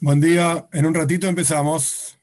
[0.00, 2.19] Buen día, en un ratito empezamos.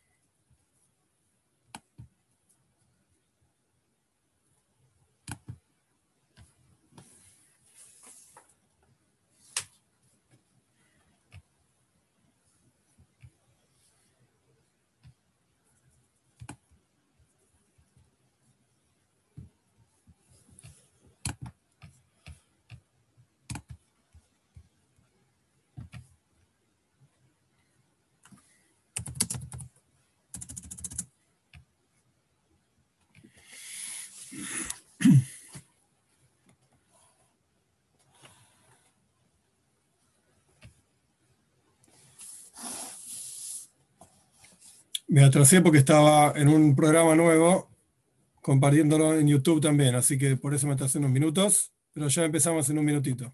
[45.18, 47.72] Me atrasé porque estaba en un programa nuevo,
[48.40, 52.70] compartiéndolo en YouTube también, así que por eso me atrasé unos minutos, pero ya empezamos
[52.70, 53.34] en un minutito.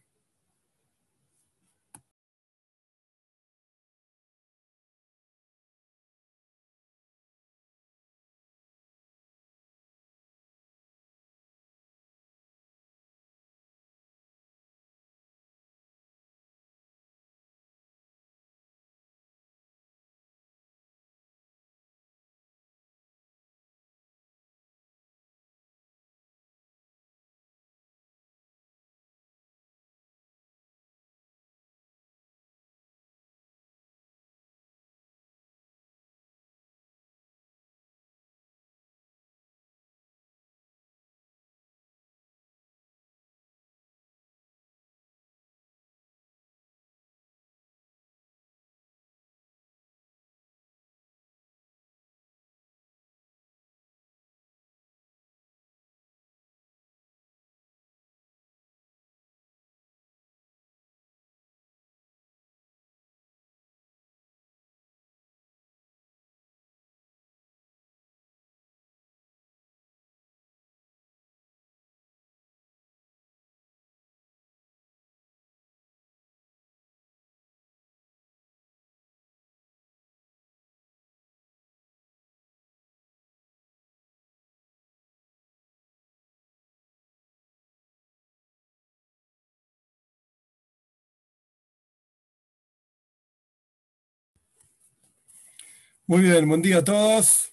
[96.06, 97.50] Muy bien, buen día a todos.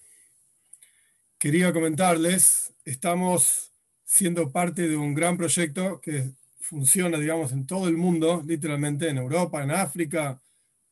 [1.37, 3.71] Quería comentarles, estamos
[4.03, 9.19] siendo parte de un gran proyecto que funciona, digamos, en todo el mundo, literalmente en
[9.19, 10.41] Europa, en África,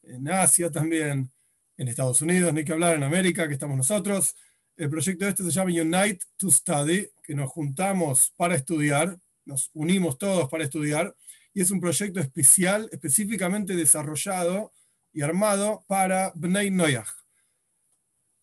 [0.03, 1.29] en Asia también,
[1.75, 4.37] en Estados Unidos, ni que hablar en América, que estamos nosotros.
[4.77, 10.17] El proyecto este se llama Unite to Study, que nos juntamos para estudiar, nos unimos
[10.17, 11.13] todos para estudiar,
[11.53, 14.71] y es un proyecto especial, específicamente desarrollado
[15.11, 17.18] y armado para Bnei Noyach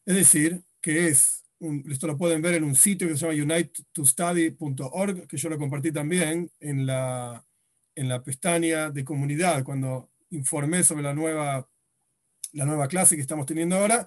[0.06, 1.44] es decir, que es,
[1.90, 5.90] esto lo pueden ver en un sitio que se llama unitetostudy.org, que yo lo compartí
[5.90, 7.44] también en la,
[7.96, 11.68] en la pestaña de comunidad, cuando informé sobre la nueva,
[12.52, 14.06] la nueva clase que estamos teniendo ahora.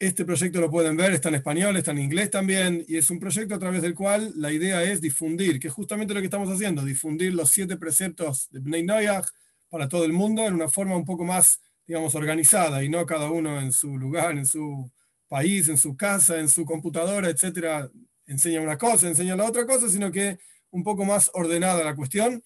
[0.00, 3.20] Este proyecto lo pueden ver, está en español, está en inglés también, y es un
[3.20, 6.50] proyecto a través del cual la idea es difundir, que es justamente lo que estamos
[6.50, 9.28] haciendo, difundir los siete preceptos de Bnei Noyach
[9.68, 13.30] para todo el mundo en una forma un poco más, digamos, organizada, y no cada
[13.30, 14.90] uno en su lugar, en su
[15.28, 17.90] país, en su casa, en su computadora, etcétera,
[18.26, 20.38] enseña una cosa, enseña la otra cosa, sino que
[20.70, 22.42] un poco más ordenada la cuestión.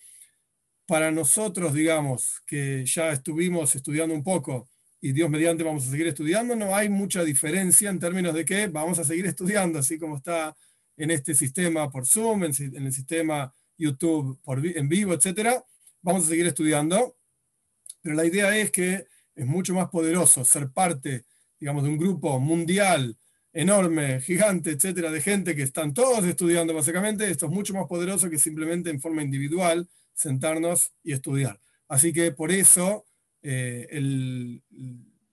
[0.87, 4.69] Para nosotros, digamos, que ya estuvimos estudiando un poco
[5.01, 8.67] y Dios mediante vamos a seguir estudiando, no hay mucha diferencia en términos de que
[8.67, 10.57] vamos a seguir estudiando, así como está
[10.97, 12.53] en este sistema por Zoom, en,
[12.87, 15.65] el sistema YouTube por, en vivo, etcétera.
[16.03, 17.17] Vamos a seguir estudiando,
[18.03, 21.25] pero la idea es que es mucho más poderoso ser parte
[21.59, 23.17] digamos, de un grupo mundial
[23.53, 28.31] enorme, gigante, etcétera, de gente que están todos estudiando básicamente, esto es mucho más poderoso
[28.31, 31.61] que simplemente en forma individual sentarnos y estudiar.
[31.89, 33.07] Así que por eso
[33.43, 34.63] eh, el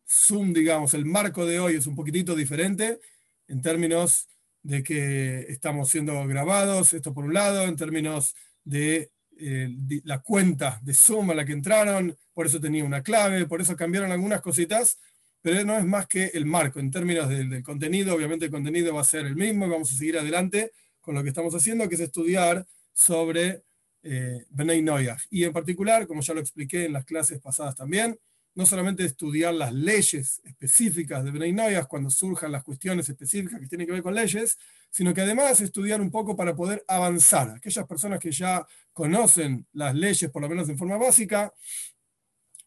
[0.07, 2.99] Zoom, digamos, el marco de hoy es un poquitito diferente
[3.47, 4.27] en términos
[4.63, 8.33] de que estamos siendo grabados, esto por un lado, en términos
[8.63, 9.69] de, eh,
[10.03, 13.75] la cuenta de Zoom a la que entraron, por eso tenía una clave, por eso
[13.75, 14.97] cambiaron algunas cositas,
[15.45, 16.79] pero no es más que el marco.
[16.79, 20.17] En términos del, contenido, obviamente el contenido va a ser el mismo vamos a seguir
[20.17, 23.61] adelante con lo que estamos haciendo, que es estudiar sobre
[24.01, 24.83] eh, Bnei
[25.29, 28.17] Y en particular, como ya lo expliqué en las clases pasadas también,
[28.55, 33.67] no solamente estudiar las leyes específicas de Bnei Noyas cuando surjan las cuestiones específicas que
[33.67, 34.57] tienen que ver con leyes,
[34.89, 37.51] sino que además estudiar un poco para poder avanzar.
[37.51, 41.53] Aquellas personas que ya conocen las leyes, por lo menos en forma básica,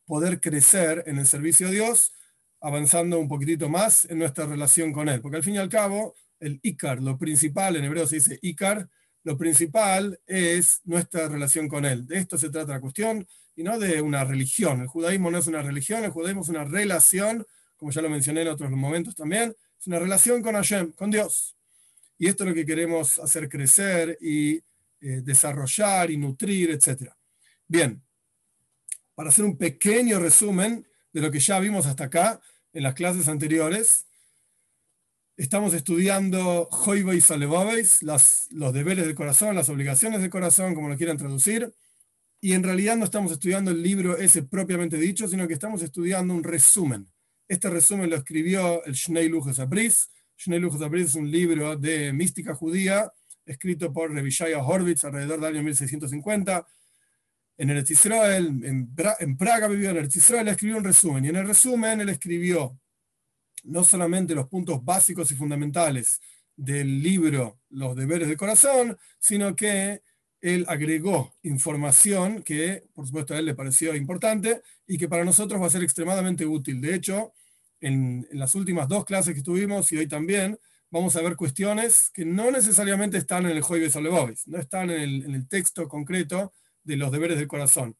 [0.06, 2.12] poder crecer en el servicio a Dios,
[2.60, 5.20] avanzando un poquitito más en nuestra relación con Él.
[5.20, 8.88] Porque al fin y al cabo, el Icar, lo principal, en hebreo se dice Icar,
[9.24, 12.06] lo principal es nuestra relación con Él.
[12.06, 14.80] De esto se trata la cuestión y no de una religión.
[14.80, 17.44] El judaísmo no es una religión, el judaísmo es una relación,
[17.76, 21.56] como ya lo mencioné en otros momentos también, es una relación con Hashem, con Dios.
[22.18, 24.56] Y esto es lo que queremos hacer crecer y
[25.00, 27.12] eh, desarrollar y nutrir, etc.
[27.66, 28.02] Bien,
[29.14, 32.40] para hacer un pequeño resumen de lo que ya vimos hasta acá
[32.72, 34.08] en las clases anteriores,
[35.38, 40.96] Estamos estudiando Joibo y Salebobeis, los deberes del corazón, las obligaciones del corazón, como lo
[40.96, 41.72] quieran traducir.
[42.40, 46.34] Y en realidad no estamos estudiando el libro ese propiamente dicho, sino que estamos estudiando
[46.34, 47.08] un resumen.
[47.46, 50.10] Este resumen lo escribió el Shnei Lujas Abris.
[50.44, 53.12] Lujas Abris es un libro de mística judía
[53.46, 56.66] escrito por Revishaya Horvitz alrededor del año 1650.
[57.58, 61.24] En el Israel, en, Praga vivió en el Israel, escribió un resumen.
[61.24, 62.78] Y en el resumen él escribió
[63.64, 66.20] no solamente los puntos básicos y fundamentales
[66.54, 70.02] del libro Los deberes del corazón, sino que
[70.40, 75.60] él agregó información que, por supuesto, a él le pareció importante y que para nosotros
[75.60, 76.80] va a ser extremadamente útil.
[76.80, 77.32] De hecho,
[77.80, 80.56] en, las últimas dos clases que tuvimos y hoy también,
[80.90, 85.34] vamos a ver cuestiones que no necesariamente están en el Joibes Olebobis, no están en
[85.34, 86.52] el texto concreto
[86.84, 87.96] de los deberes del corazón.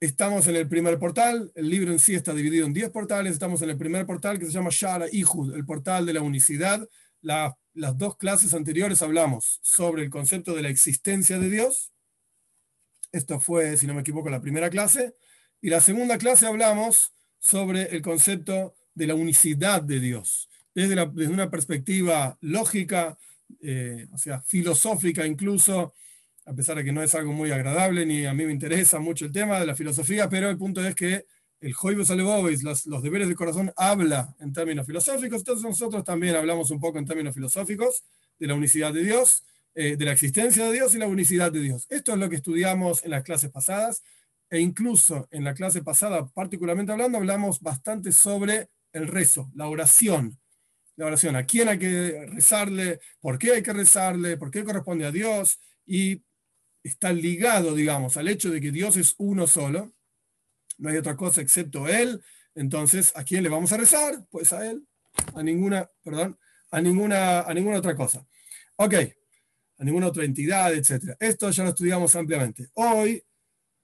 [0.00, 3.60] Estamos en el primer portal, el libro en sí está dividido en 10 portales, estamos
[3.60, 6.88] en el primer portal que se llama Shara Ihud, el portal de la unicidad.
[7.20, 11.92] las dos clases anteriores hablamos sobre el concepto de la existencia de Dios.
[13.12, 15.14] Esto fue, si no me equivoco, la primera clase.
[15.60, 21.50] Y la segunda clase hablamos sobre el concepto de la unicidad de Dios, desde, una
[21.50, 23.18] perspectiva lógica,
[23.60, 25.94] eh, o sea, filosófica incluso,
[26.50, 29.24] a pesar de que no es algo muy agradable, ni a mí me interesa mucho
[29.24, 31.24] el tema de la filosofía, pero el punto es que
[31.60, 36.34] el Joibos Alebovis, los, los deberes del corazón, habla en términos filosóficos, entonces nosotros también
[36.34, 38.02] hablamos un poco en términos filosóficos
[38.36, 39.44] de la unicidad de Dios,
[39.76, 41.86] eh, de la existencia de Dios y la unicidad de Dios.
[41.88, 44.02] Esto es lo que estudiamos en las clases pasadas,
[44.50, 50.36] e incluso en la clase pasada, particularmente hablando, hablamos bastante sobre el rezo, la oración.
[50.96, 55.06] La oración, a quién hay que rezarle, por qué hay que rezarle, por qué corresponde
[55.06, 56.22] a Dios, y
[56.82, 59.94] está ligado, digamos, al hecho de que Dios es uno solo,
[60.78, 62.22] no hay otra cosa excepto Él,
[62.54, 64.26] entonces, ¿a quién le vamos a rezar?
[64.30, 64.86] Pues a Él,
[65.34, 66.38] a ninguna, perdón,
[66.70, 68.26] a ninguna, a ninguna otra cosa.
[68.76, 68.94] Ok,
[69.78, 71.16] a ninguna otra entidad, etc.
[71.18, 72.68] Esto ya lo estudiamos ampliamente.
[72.74, 73.24] Hoy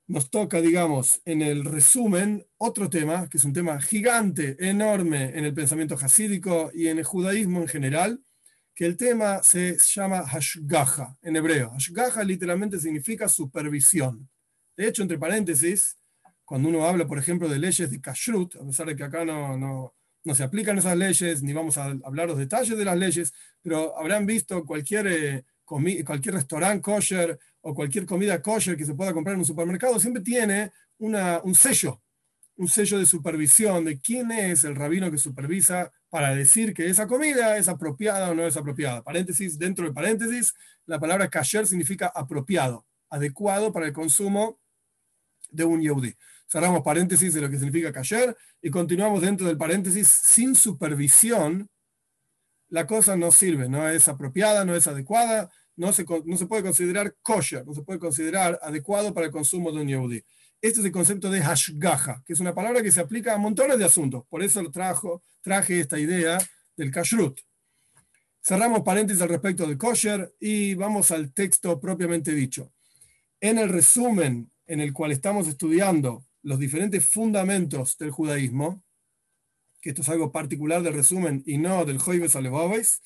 [0.09, 5.45] nos toca, digamos, en el resumen, otro tema, que es un tema gigante, enorme en
[5.45, 8.21] el pensamiento hasídico y en el judaísmo en general,
[8.77, 11.71] que el tema se llama Hashgaha en hebreo.
[11.71, 14.29] Hashgaha literalmente significa supervisión.
[14.77, 15.97] De hecho, entre paréntesis,
[16.45, 19.57] cuando uno habla, por ejemplo, de leyes de kashrut, a pesar de que acá no,
[19.57, 23.33] no, no se aplican esas leyes, ni vamos a hablar los detalles de las leyes,
[23.63, 29.15] pero habrán visto cualquier, eh, cualquier restaurante kosher o cualquier comida kosher que se pueda
[29.15, 32.03] comprar en un supermercado, siempre tiene una, un sello,
[32.57, 37.07] un sello de supervisión de quién es el rabino que supervisa para decir que esa
[37.07, 39.03] comida es apropiada o no es apropiada.
[39.03, 40.55] Paréntesis, dentro de paréntesis,
[40.87, 44.59] la palabra kasher significa apropiado, adecuado para el consumo
[45.51, 46.15] de un yehudi.
[46.51, 50.09] Cerramos paréntesis de lo que significa kasher y continuamos dentro del paréntesis.
[50.09, 51.69] Sin supervisión,
[52.71, 56.63] la cosa no sirve, no es apropiada, no es adecuada, no se, no se puede
[56.63, 60.25] considerar kosher, no se puede considerar adecuado para el consumo de un yehudi.
[60.63, 63.79] Este es el concepto de hashgaha, que es una palabra que se aplica a montones
[63.79, 64.25] de asuntos.
[64.29, 66.39] Por eso lo trajo, traje esta idea
[66.77, 67.41] del kashrut.
[68.43, 72.73] Cerramos paréntesis al respecto del kosher y vamos al texto propiamente dicho.
[73.41, 78.83] En el resumen en el cual estamos estudiando los diferentes fundamentos del judaísmo,
[79.81, 83.03] que esto es algo particular del resumen y no del Joibes Alevobes,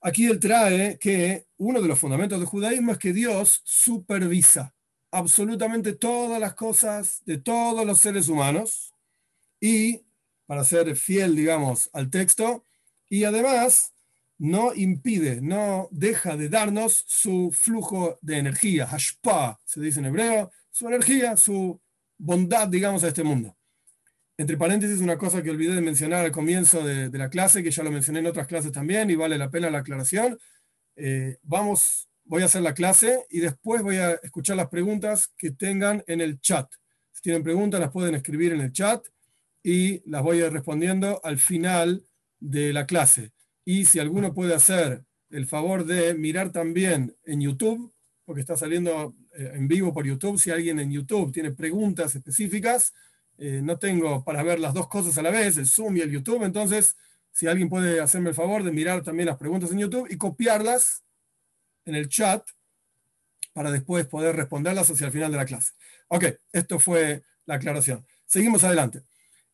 [0.00, 4.74] aquí él trae que uno de los fundamentos del judaísmo es que Dios supervisa
[5.10, 8.94] absolutamente todas las cosas de todos los seres humanos
[9.60, 10.02] y,
[10.46, 12.64] para ser fiel, digamos, al texto,
[13.08, 13.92] y además
[14.38, 20.52] no impide, no deja de darnos su flujo de energía, hashpa, se dice en hebreo,
[20.70, 21.80] su energía, su
[22.16, 23.56] bondad, digamos, a este mundo.
[24.36, 27.82] Entre paréntesis, una cosa que olvidé de mencionar al comienzo de, la clase, que ya
[27.82, 30.38] lo mencioné en otras clases también y vale la pena la aclaración.
[30.94, 35.50] Eh, vamos voy a hacer la clase y después voy a escuchar las preguntas que
[35.50, 36.70] tengan en el chat.
[37.12, 39.04] Si tienen preguntas, las pueden escribir en el chat
[39.62, 42.04] y las voy a ir respondiendo al final
[42.38, 43.32] de la clase.
[43.64, 47.92] Y si alguno puede hacer el favor de mirar también en YouTube,
[48.24, 52.92] porque está saliendo eh, en vivo por YouTube, si alguien en YouTube tiene preguntas específicas,
[53.38, 56.10] eh, no tengo para ver las dos cosas a la vez, el Zoom y el
[56.10, 56.96] YouTube, entonces
[57.32, 61.04] si alguien puede hacerme el favor de mirar también las preguntas en YouTube y copiarlas
[61.88, 62.46] en el chat
[63.52, 65.72] para después poder responderlas hacia el final de la clase.
[66.08, 68.06] Ok, esto fue la aclaración.
[68.26, 69.02] Seguimos adelante.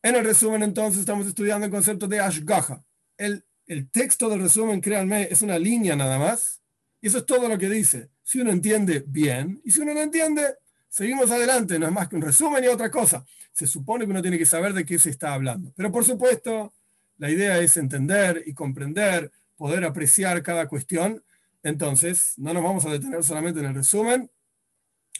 [0.01, 2.83] En el resumen, entonces, estamos estudiando el concepto de Ashgaha.
[3.17, 6.61] El, el texto del resumen, créanme, es una línea nada más.
[7.01, 8.09] Y eso es todo lo que dice.
[8.21, 9.61] Si uno entiende, bien.
[9.63, 10.55] Y si uno no entiende,
[10.89, 11.79] seguimos adelante.
[11.79, 13.25] No es más que un resumen y otra cosa.
[13.51, 15.71] Se supone que uno tiene que saber de qué se está hablando.
[15.75, 16.73] Pero por supuesto,
[17.17, 21.23] la idea es entender y comprender, poder apreciar cada cuestión.
[21.65, 24.29] Entonces, no nos vamos a detener solamente en el resumen,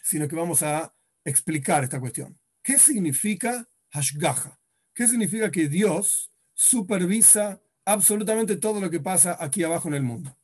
[0.03, 2.39] sino que vamos a explicar esta cuestión.
[2.61, 4.59] ¿Qué significa Hashgaha?
[4.93, 10.37] ¿Qué significa que Dios supervisa absolutamente todo lo que pasa aquí abajo en el mundo?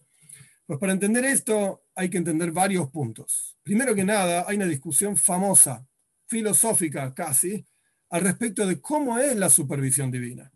[0.65, 3.55] Pues para entender esto hay que entender varios puntos.
[3.61, 5.85] Primero que nada, hay una discusión famosa,
[6.25, 7.63] filosófica casi,
[8.09, 10.51] al respecto de cómo es la supervisión divina.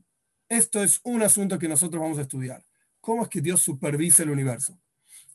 [0.50, 2.66] Esto es un asunto que nosotros vamos a estudiar.
[3.00, 4.82] ¿Cómo es que Dios supervisa el universo?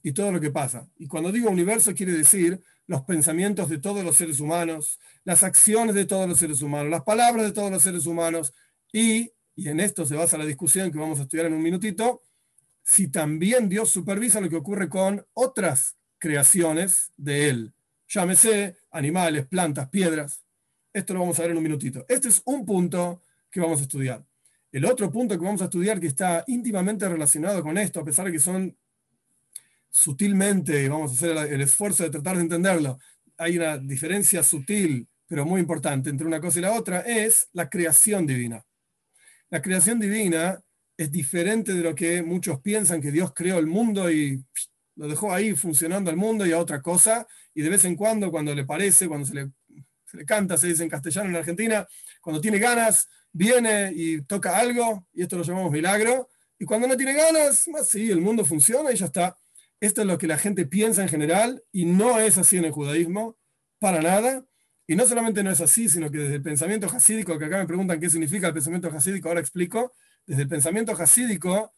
[0.02, 0.88] Y todo lo que pasa.
[0.96, 5.94] Y cuando digo universo quiere decir los pensamientos de todos los seres humanos, las acciones
[5.94, 8.52] de todos los seres humanos, las palabras de todos los seres humanos,
[8.92, 12.22] y, y en esto se basa la discusión que vamos a estudiar en un minutito,
[12.82, 17.72] si también Dios supervisa lo que ocurre con otras creaciones de Él.
[18.08, 20.42] Llámese animales, plantas, piedras.
[20.92, 22.04] Esto lo vamos a ver en un minutito.
[22.08, 24.24] Este es un punto que vamos a estudiar.
[24.72, 28.26] El otro punto que vamos a estudiar que está íntimamente relacionado con esto, a pesar
[28.26, 28.76] de que son
[29.90, 32.98] sutilmente, vamos a hacer el esfuerzo de tratar de entenderlo,
[33.36, 37.68] hay una diferencia sutil, pero muy importante entre una cosa y la otra, es la
[37.68, 38.64] creación divina.
[39.48, 40.60] La creación divina
[40.96, 44.44] es diferente de lo que muchos piensan que Dios creó el mundo y
[44.96, 48.30] lo dejó ahí funcionando el mundo y a otra cosa, y de vez en cuando,
[48.30, 49.50] cuando le parece, cuando se le,
[50.04, 51.86] se le canta, se dice en castellano en Argentina,
[52.20, 56.28] cuando tiene ganas, viene y toca algo, y esto lo llamamos milagro,
[56.58, 59.34] y cuando no tiene ganas, más sí, el mundo funciona y ya está.
[59.80, 62.70] Esto es lo que la gente piensa en general y no es así en el
[62.70, 63.38] judaísmo,
[63.78, 64.44] para nada.
[64.86, 67.66] Y no solamente no es así, sino que desde el pensamiento jasídico, que acá me
[67.66, 69.94] preguntan qué significa el pensamiento jasídico, ahora explico,
[70.26, 71.74] desde el pensamiento jasídico,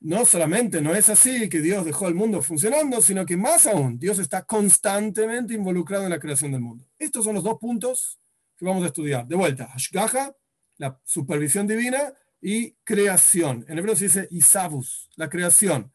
[0.00, 3.98] no solamente no es así que Dios dejó el mundo funcionando, sino que más aún,
[3.98, 6.84] Dios está constantemente involucrado en la creación del mundo.
[6.98, 8.20] Estos son los dos puntos
[8.58, 9.26] que vamos a estudiar.
[9.26, 10.34] De vuelta, Hashgaha,
[10.78, 13.64] la supervisión divina, y creación.
[13.68, 15.92] En hebreo se dice Isabus, la creación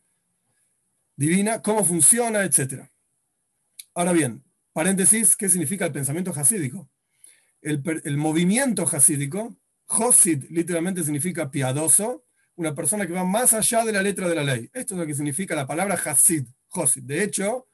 [1.22, 2.90] divina, cómo funciona, etc.
[3.94, 6.90] Ahora bien, paréntesis, ¿qué significa el pensamiento hasídico?
[7.62, 12.26] El, movimiento hasídico, Hosid literalmente significa piadoso,
[12.56, 14.70] una persona que va más allá de la letra de la ley.
[14.74, 17.04] Esto es lo que significa la palabra Hasid, Hosid.
[17.04, 17.68] De hecho,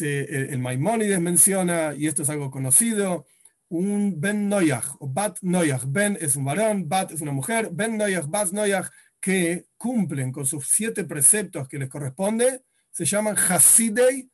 [0.00, 3.26] el, Maimónides menciona, y esto es algo conocido,
[3.68, 5.84] un Ben Noyach o Bat Noyach.
[5.86, 8.90] Ben es un varón, Bat es una mujer, Ben Noyach, Bat Noyach
[9.26, 14.30] que cumplen con sus siete preceptos que les corresponde, se llaman Hasidei,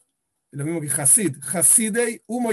[0.50, 2.50] lo mismo que Hasid, Hasidei Humo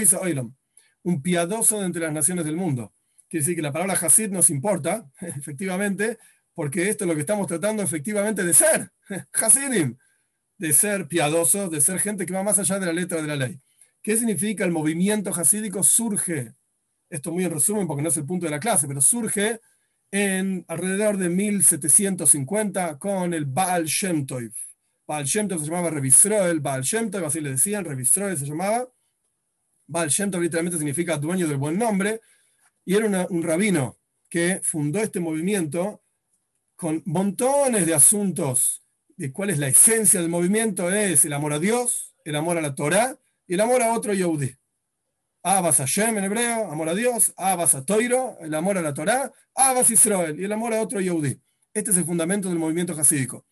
[1.02, 2.94] un piadoso de entre las naciones del mundo.
[3.28, 6.16] Quiere decir que la palabra Hasid nos importa, efectivamente,
[6.54, 8.90] porque esto es lo que estamos tratando efectivamente de ser,
[9.34, 9.98] Hasidim,
[10.56, 13.36] de ser piadosos, de ser gente que va más allá de la letra de la
[13.36, 13.60] ley.
[14.00, 15.82] ¿Qué significa el movimiento hasídico?
[15.82, 16.54] Surge,
[17.10, 19.60] esto muy en resumen porque no es el punto de la clase, pero surge
[20.10, 24.50] en alrededor de 1750 con el Baal Shem Tov.
[25.06, 28.88] Baal Shem se llamaba Revisroel, Baal Shem así le decían, Revisroel se llamaba.
[29.86, 32.20] Baal Shem Tov literalmente significa dueño del buen nombre,
[32.84, 33.98] y era un rabino
[34.28, 36.02] que fundó este movimiento
[36.76, 38.82] con montones de asuntos
[39.16, 42.62] de cuál es la esencia del movimiento, es el amor a Dios, el amor a
[42.62, 44.56] la Torah y el amor a otro Yehudi.
[45.42, 49.32] Abbas Hashem en hebreo, amor a Dios, Abbas a Toiro, el amor a la Torá,
[49.54, 51.40] Abbas Israel y el amor a otro Yehudi.
[51.72, 53.46] Este es el fundamento del movimiento hasídico.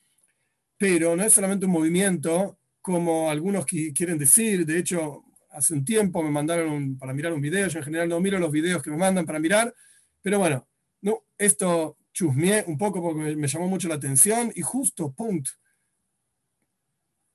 [0.77, 6.23] Pero no es solamente un movimiento como algunos quieren decir, de hecho, hace un tiempo
[6.23, 8.97] me mandaron para mirar un video, yo en general no miro los videos que me
[8.97, 9.75] mandan para mirar,
[10.23, 10.69] pero bueno,
[11.01, 14.53] no, esto chusmeé un poco porque me llamó mucho la atención.
[14.55, 15.53] Y justo, punto,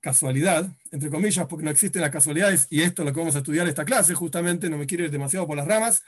[0.04, 3.38] casualidad, entre comillas, porque no existen las casualidades, y esto es lo que vamos a
[3.38, 6.04] estudiar esta clase, justamente, no me quiero ir demasiado por las ramas,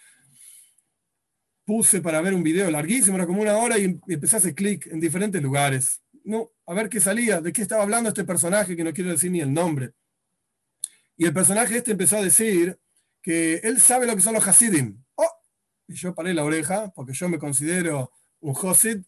[1.64, 4.86] puse para ver un video larguísimo, era como una hora, y empecé a hacer clic
[4.88, 6.02] en diferentes lugares.
[6.26, 9.32] No, a ver qué salía, de qué estaba hablando este personaje, que no quiero decir
[9.32, 9.92] ni el nombre.
[11.16, 12.78] Y el personaje este empezó a decir
[13.22, 15.02] que él sabe lo que son los Hasidim.
[15.16, 15.32] Oh,
[15.88, 18.12] y yo paré la oreja, porque yo me considero
[18.42, 19.04] un Hasid.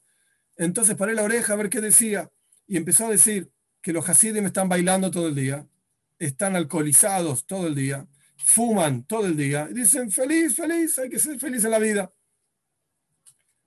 [0.55, 2.31] Entonces paré la oreja a ver qué decía.
[2.65, 3.51] Y empezó a decir
[3.87, 5.65] que los Hasidim están bailando todo el día,
[6.19, 9.65] están alcoholizados todo el día, fuman todo el día.
[9.67, 12.11] Dicen, feliz, feliz, hay que ser feliz en la vida.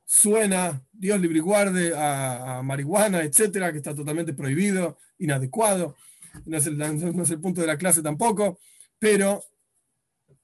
[0.04, 5.96] Suena, Dios libre y guarde, a, marihuana, etcétera, que está totalmente prohibido, inadecuado.
[6.44, 8.58] No es, el, no es el punto de la clase tampoco.
[8.98, 9.42] Pero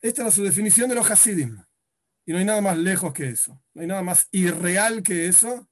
[0.00, 1.62] esta es su definición de los Hasidim.
[2.24, 3.62] Y no hay nada más lejos que eso.
[3.74, 5.68] No hay nada más irreal que eso.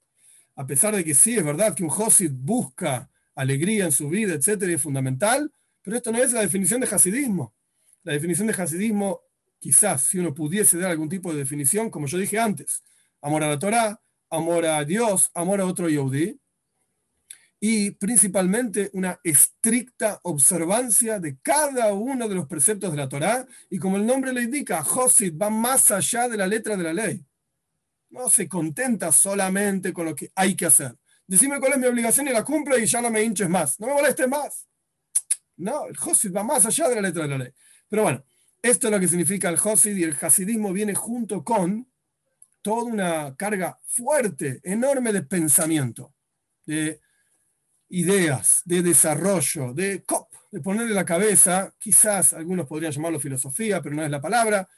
[0.57, 4.35] A pesar de que sí, es verdad que un Hasid busca alegría en su vida,
[4.35, 7.55] etcétera, y es fundamental, pero esto no es la definición de Hasidismo.
[8.03, 9.21] La definición de Hasidismo,
[9.59, 12.83] quizás, si uno pudiese dar algún tipo de definición, como yo dije antes,
[13.21, 14.01] amor a la Torah,
[14.31, 16.39] amor a Dios, amor a otro Yehudi,
[17.61, 23.79] y principalmente una estricta observancia de cada uno de los preceptos de la Torá, y
[23.79, 27.25] como el nombre le indica, Josid va más allá de la letra de la ley.
[28.11, 30.95] No se contenta solamente con lo que hay que hacer.
[31.27, 33.87] Decime cuál es mi obligación y la cumple y ya no me hinches más, no
[33.87, 34.67] me molestes más.
[35.57, 37.53] No, el Josid va más allá de la letra de la ley.
[37.89, 38.25] Pero bueno,
[38.61, 41.89] esto es lo que significa el Josid y el Hasidismo viene junto con
[42.61, 46.15] toda una carga fuerte, enorme de pensamiento,
[46.67, 47.01] de
[47.91, 53.95] ideas, de desarrollo, de cop, de ponerle la cabeza, quizás algunos podrían llamarlo filosofía, pero
[53.95, 54.69] no es la palabra,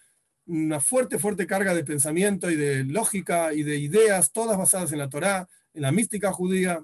[0.47, 4.99] una fuerte, fuerte carga de pensamiento y de lógica y de ideas, todas basadas en
[4.99, 6.83] la Torá, en la mística judía.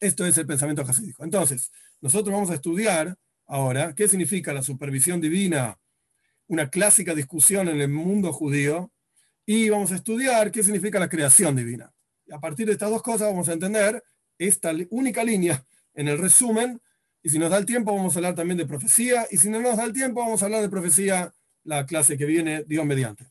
[0.00, 1.24] Esto es el pensamiento hasídico.
[1.24, 1.70] Entonces,
[2.00, 5.78] nosotros vamos a estudiar ahora qué significa la supervisión divina,
[6.48, 8.90] una clásica discusión en el mundo judío,
[9.46, 11.92] y vamos a estudiar qué significa la creación divina.
[12.26, 14.02] Y a partir de estas dos cosas vamos a entender
[14.38, 15.64] esta única línea
[15.94, 16.80] en el resumen.
[17.22, 19.26] Y si nos da el tiempo, vamos a hablar también de profecía.
[19.30, 22.24] Y si no nos da el tiempo, vamos a hablar de profecía la clase que
[22.24, 23.26] viene, Dios mediante.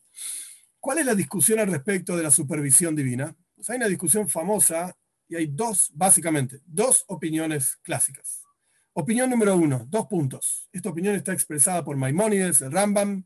[0.80, 3.36] ¿Cuál es la discusión al respecto de la supervisión divina?
[3.64, 4.94] Pues hay una discusión famosa
[5.26, 8.44] y hay dos, básicamente, dos opiniones clásicas.
[8.92, 10.68] Opinión número uno, dos puntos.
[10.74, 13.26] Esta opinión está expresada por Maimónides, el Rambam,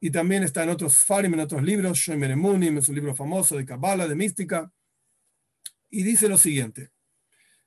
[0.00, 1.98] y también está en otros farim, en otros libros.
[1.98, 4.72] Shomer Emunim es un libro famoso de Kabbalah, de mística
[5.90, 6.92] y dice lo siguiente,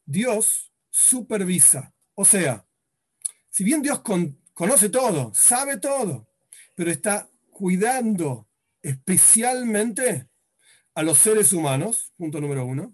[0.05, 2.65] Dios supervisa, o sea,
[3.49, 4.01] si bien Dios
[4.53, 6.29] conoce todo, sabe todo,
[6.73, 8.47] pero está cuidando
[8.81, 10.30] especialmente
[11.01, 12.93] a los seres humanos, punto número uno,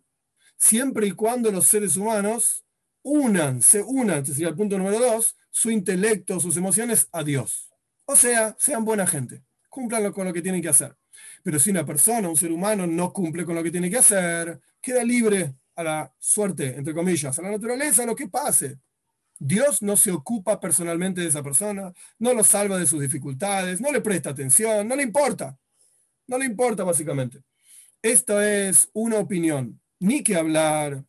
[0.55, 2.63] siempre y cuando los seres humanos
[3.01, 7.69] unan, se unan, este sería el punto número dos, su intelecto, sus emociones a Dios.
[8.05, 10.95] O sea, sean buena gente, cumplan con lo que tienen que hacer.
[11.43, 14.57] Pero si una persona, un ser humano, no cumple con lo que tiene que hacer,
[14.79, 18.79] queda libre a la suerte, entre comillas, a la naturaleza, a lo que pase.
[19.37, 23.91] Dios no se ocupa personalmente de esa persona, no lo salva de sus dificultades, no
[23.91, 25.59] le presta atención, no le importa.
[26.25, 27.41] No le importa básicamente.
[28.01, 29.79] Esto es una opinión.
[29.99, 31.03] Ni que hablar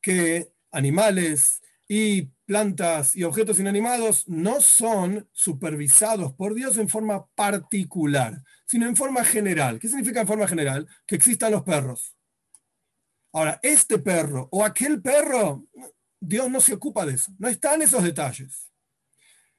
[0.00, 8.42] que animales y plantas y objetos inanimados no son supervisados por Dios en forma particular,
[8.66, 9.78] sino en forma general.
[9.78, 10.88] ¿Qué significa en forma general?
[11.06, 12.16] Que existan los perros.
[13.32, 15.66] Ahora, este perro o aquel perro,
[16.20, 18.71] Dios no se ocupa de eso, no están esos detalles.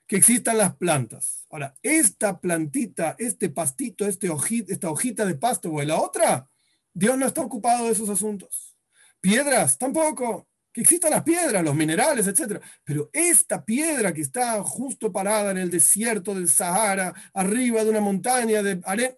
[0.08, 1.46] Que existan las plantas.
[1.50, 4.30] Ahora, esta plantita, este pastito, este
[4.68, 6.50] esta hojita de pasto o la otra,
[6.94, 8.78] Dios no está ocupado de esos asuntos.
[9.22, 10.48] Piedras, tampoco.
[10.72, 12.60] Que existan las piedras, los minerales, etc.
[12.84, 18.02] Pero esta piedra que está justo parada en el desierto del Sahara, arriba de una
[18.02, 19.16] montaña de arena,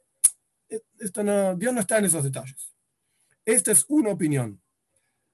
[0.99, 2.75] esto no, Dios no está en esos detalles.
[3.45, 4.61] Esta es una opinión.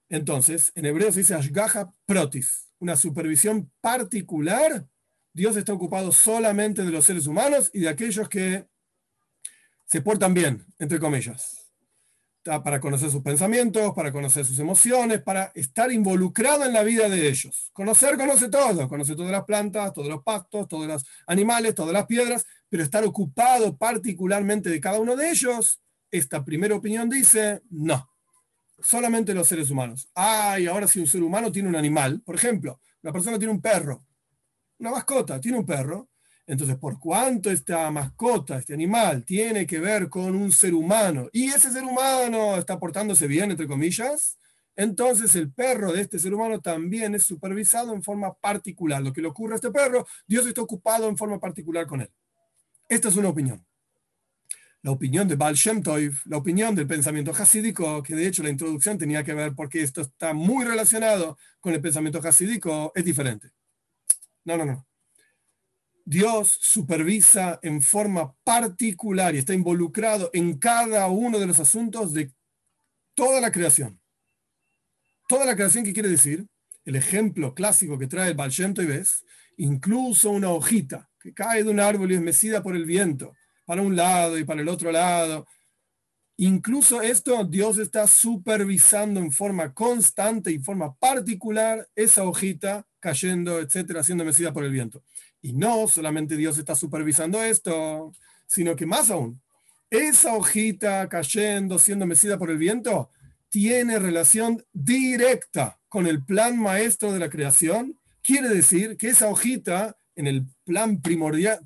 [0.08, 4.86] Entonces, en hebreo se dice ashgaha protis, una supervisión particular.
[5.32, 8.66] Dios está ocupado solamente de los seres humanos y de aquellos que
[9.84, 11.58] se portan bien, entre comillas.
[12.44, 17.28] Para conocer sus pensamientos, para conocer sus emociones, para estar involucrado en la vida de
[17.28, 17.70] ellos.
[17.72, 18.88] Conocer, conoce todo.
[18.88, 23.04] Conoce todas las plantas, todos los pastos, todos los animales, todas las piedras, pero estar
[23.04, 28.08] ocupado particularmente de cada uno de ellos esta primera opinión dice, no,
[28.78, 30.08] solamente los seres humanos.
[30.14, 33.52] Ah, y ahora si un ser humano tiene un animal, por ejemplo, una persona tiene
[33.52, 34.04] un perro,
[34.82, 36.08] una mascota, tiene un perro,
[36.46, 41.46] entonces por cuánto esta mascota, este animal, tiene que ver con un ser humano, y
[41.46, 44.38] ese ser humano está portándose bien, entre comillas,
[44.74, 49.02] entonces el perro de este ser humano también es supervisado en forma particular.
[49.02, 52.10] Lo que le ocurre a este perro, Dios está ocupado en forma particular con él.
[52.88, 53.64] Esta es una opinión
[54.82, 58.50] la opinión de Baal Shem Tov, la opinión del pensamiento hasídico, que de hecho la
[58.50, 63.52] introducción tenía que ver porque esto está muy relacionado con el pensamiento hasídico, es diferente.
[64.44, 64.86] No, no, no.
[66.04, 72.32] Dios supervisa en forma particular y está involucrado en cada uno de los asuntos de
[73.14, 74.00] toda la creación.
[75.28, 76.46] Toda la creación, ¿qué quiere decir?
[76.84, 79.24] El ejemplo clásico que trae el Baal Shem y ves,
[79.56, 83.32] incluso una hojita que cae de un árbol y es mecida por el viento,
[83.64, 85.46] para un lado y para el otro lado.
[86.44, 94.02] Incluso esto Dios está supervisando en forma constante y forma particular esa hojita cayendo, etcétera,
[94.02, 95.04] siendo mecida por el viento.
[95.40, 98.10] Y no solamente Dios está supervisando esto,
[98.48, 99.40] sino que más aún,
[99.88, 103.10] esa hojita cayendo, siendo mecida por el viento,
[103.48, 108.00] tiene relación directa con el plan maestro de la creación.
[108.20, 111.60] Quiere decir que esa hojita, en el plan primordial,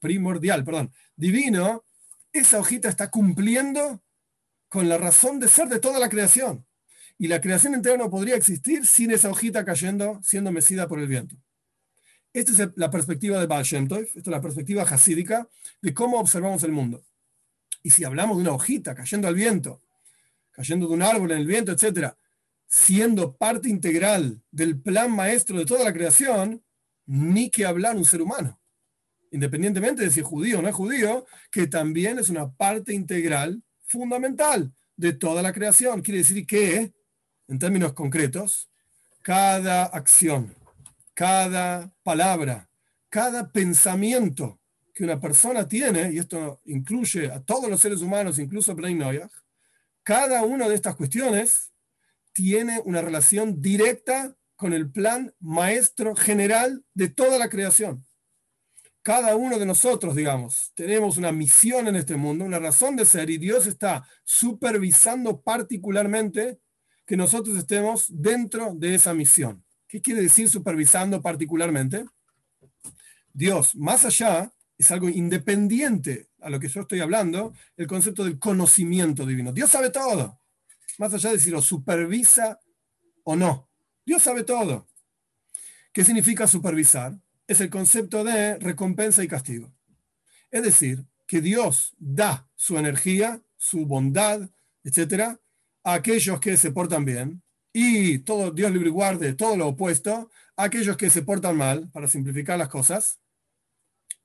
[0.00, 1.84] primordial perdón, divino,
[2.32, 4.02] esa hojita está cumpliendo
[4.68, 6.66] con la razón de ser de toda la creación.
[7.18, 11.08] Y la creación entera no podría existir sin esa hojita cayendo, siendo mecida por el
[11.08, 11.36] viento.
[12.32, 15.48] Esta es la perspectiva de Baal Shem esta es la perspectiva hasídica
[15.80, 17.02] de cómo observamos el mundo.
[17.82, 19.80] Y si hablamos de una hojita cayendo al viento,
[20.50, 22.12] cayendo de un árbol en el viento, etc.,
[22.66, 26.62] siendo parte integral del plan maestro de toda la creación,
[27.06, 28.60] ni que hablar un ser humano.
[29.30, 33.62] Independientemente de si es judío o no es judío, que también es una parte integral
[33.86, 36.02] fundamental de toda la creación.
[36.02, 36.92] Quiere decir que,
[37.48, 38.68] en términos concretos,
[39.22, 40.54] cada acción,
[41.14, 42.68] cada palabra,
[43.08, 44.60] cada pensamiento
[44.94, 48.76] que una persona tiene, y esto incluye a todos los seres humanos, incluso a
[50.02, 51.72] cada una de estas cuestiones
[52.32, 58.06] tiene una relación directa con el plan maestro general de toda la creación.
[59.06, 63.30] Cada uno de nosotros, digamos, tenemos una misión en este mundo, una razón de ser,
[63.30, 66.58] y Dios está supervisando particularmente
[67.06, 69.64] que nosotros estemos dentro de esa misión.
[69.86, 72.04] ¿Qué quiere decir supervisando particularmente?
[73.32, 78.40] Dios, más allá, es algo independiente a lo que yo estoy hablando, el concepto del
[78.40, 79.52] conocimiento divino.
[79.52, 80.40] Dios sabe todo,
[80.98, 82.58] más allá de si lo supervisa
[83.22, 83.70] o no.
[84.04, 84.88] Dios sabe todo.
[85.92, 87.16] ¿Qué significa supervisar?
[87.46, 89.72] Es el concepto de recompensa y castigo.
[90.50, 94.48] Es decir, que Dios da su energía, su bondad,
[94.84, 95.40] etcétera,
[95.82, 100.96] a aquellos que se portan bien, y todo, Dios libre guarde, todo lo opuesto, aquellos
[100.96, 103.20] que se portan mal, para simplificar las cosas,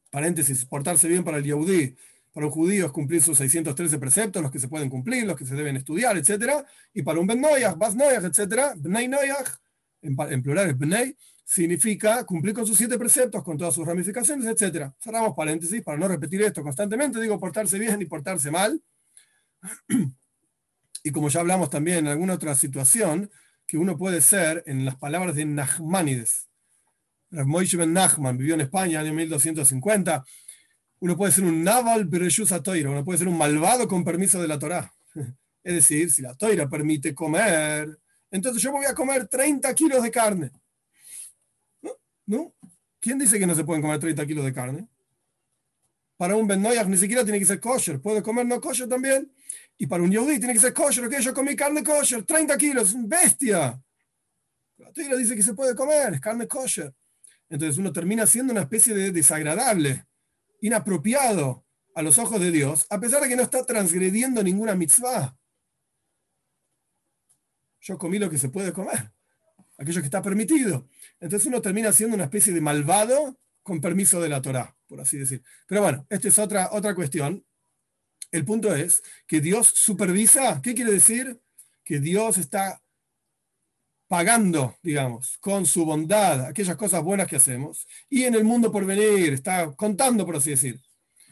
[0.09, 1.95] paréntesis, portarse bien para el Yehudi,
[2.33, 5.45] para un judío es cumplir sus 613 preceptos, los que se pueden cumplir, los que
[5.45, 6.63] se deben estudiar, etc.
[6.93, 9.57] Y para un Ben Noyach, Bas Noyach, etc., Bnei Noyach,
[10.01, 11.15] en, plural es Bnei,
[11.51, 14.89] significa cumplir con sus siete preceptos, con todas sus ramificaciones, etc.
[14.97, 18.81] Cerramos paréntesis para no repetir esto constantemente, digo portarse bien y portarse mal.
[21.03, 23.29] y como ya hablamos también en alguna otra situación,
[23.67, 26.47] que uno puede ser, en las palabras de Nachmanides,
[27.31, 30.23] Moishe Ben Nachman vivió en España en 1250,
[31.01, 32.09] uno puede ser un naval
[32.63, 34.93] toira, uno puede ser un malvado con permiso de la Torá.
[35.63, 37.99] Es decir, si la toira permite comer,
[38.31, 40.51] entonces yo voy a comer 30 kilos de carne.
[42.31, 42.55] ¿No?
[43.01, 44.87] ¿Quién dice que no se pueden comer 30 kilos de carne?
[46.15, 47.99] Para un Ben ni siquiera tiene que ser kosher.
[47.99, 49.29] Puede comer no kosher también.
[49.77, 52.95] Y para un Yehudi tiene que ser kosher, ok, yo comí carne kosher, 30 kilos,
[53.05, 53.83] bestia.
[54.77, 56.93] La Torah dice que se puede comer, es carne kosher.
[57.49, 60.05] Entonces uno termina siendo una especie de desagradable,
[60.61, 61.65] inapropiado
[61.95, 65.35] a los ojos de Dios, a pesar de que no está transgrediendo ninguna mitzvah.
[67.81, 69.11] Yo comí lo que se puede comer,
[69.81, 70.87] aquello que está permitido.
[71.19, 75.17] Entonces uno termina siendo una especie de malvado con permiso de la Torah, por así
[75.17, 75.43] decir.
[75.67, 77.43] Pero bueno, esta es otra, otra cuestión.
[78.31, 80.61] El punto es que Dios supervisa.
[80.61, 81.39] ¿Qué quiere decir?
[81.83, 82.81] Que Dios está
[84.07, 87.87] pagando, digamos, con su bondad aquellas cosas buenas que hacemos.
[88.09, 90.79] Y en el mundo por venir, está contando, por así decir.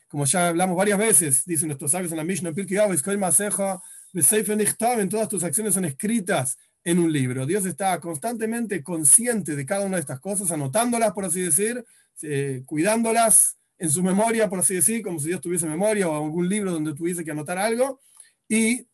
[0.08, 5.76] Como ya hablamos varias veces, dicen nuestros sabios en la Mishnah, en todas tus acciones
[5.76, 7.46] son escritas en un libro.
[7.46, 11.84] Dios está constantemente consciente de cada una de estas cosas, anotándolas, por así decir,
[12.22, 16.48] eh, cuidándolas en su memoria, por así decir, como si Dios tuviese memoria o algún
[16.50, 18.02] libro donde tuviese que anotar algo.
[18.48, 18.88] Y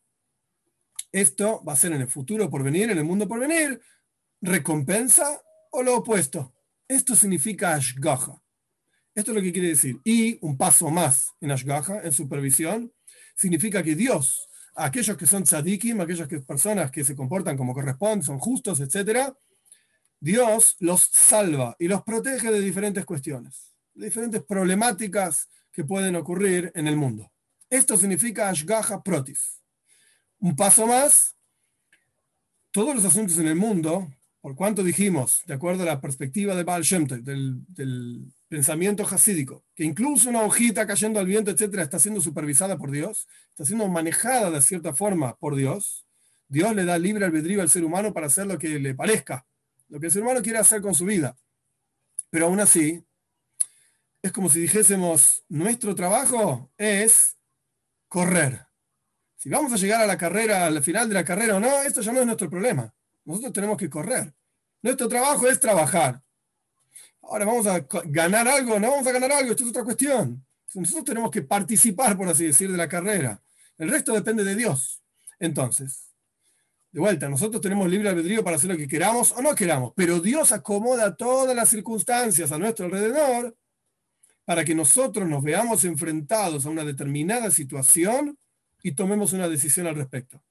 [1.12, 3.82] esto va a ser en el futuro por venir, en el mundo por venir,
[4.42, 6.54] recompensa o lo opuesto.
[6.88, 8.42] Esto significa Ashgaha.
[9.16, 10.00] Esto es lo que quiere decir.
[10.04, 12.94] Y un paso más en Ashgaha, en supervisión,
[13.36, 18.26] significa que Dios, aquellos que son tzadikim, aquellas que, personas que se comportan como corresponde,
[18.26, 19.34] son justos, etc.,
[20.20, 26.88] Dios los salva y los protege de diferentes cuestiones diferentes problemáticas que pueden ocurrir en
[26.88, 27.32] el mundo.
[27.70, 29.62] Esto significa Ashgaha Protis.
[30.40, 31.36] Un paso más,
[32.72, 34.12] todos los asuntos en el mundo,
[34.42, 39.64] por cuanto dijimos, de acuerdo a la perspectiva de Baal Shem del, del, pensamiento hasídico,
[39.76, 43.88] que incluso una hojita cayendo al viento, etcétera, está siendo supervisada por Dios, está siendo
[43.88, 46.06] manejada de cierta forma por Dios,
[46.48, 49.46] Dios le da libre albedrío al ser humano para hacer lo que le parezca,
[49.90, 51.36] lo que el ser humano quiere hacer con su vida.
[52.30, 53.04] Pero aún así,
[54.22, 57.38] es como si dijésemos, nuestro trabajo es
[58.08, 58.68] correr.
[59.38, 62.02] Si vamos a llegar a la carrera, al final de la carrera o no, esto
[62.02, 62.94] ya no es nuestro problema.
[63.24, 64.34] Nosotros tenemos que correr.
[64.82, 66.22] Nuestro trabajo es trabajar.
[67.28, 70.46] Ahora vamos a ganar algo, no vamos a ganar algo, esto es otra cuestión.
[70.74, 73.42] Nosotros tenemos que participar, por así decir, de la carrera.
[73.78, 75.02] El resto depende de Dios.
[75.40, 76.12] Entonces,
[76.92, 80.20] de vuelta, nosotros tenemos libre albedrío para hacer lo que queramos o no queramos, pero
[80.20, 83.58] Dios acomoda todas las circunstancias a nuestro alrededor
[84.46, 88.38] para que nosotros nos veamos enfrentados a una determinada situación
[88.84, 90.44] y tomemos una decisión al respecto.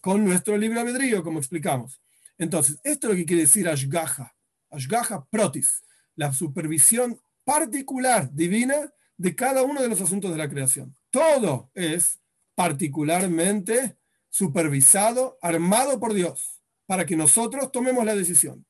[0.00, 2.00] Con nuestro libre albedrío, como explicamos.
[2.38, 4.35] Entonces, esto es lo que quiere decir Ashgaha.
[4.76, 5.82] Ashgaha Protis,
[6.14, 10.94] la supervisión particular divina de cada uno de los asuntos de la creación.
[11.10, 12.20] Todo es
[12.54, 13.96] particularmente
[14.28, 18.64] supervisado, armado por Dios, para que nosotros tomemos la decisión.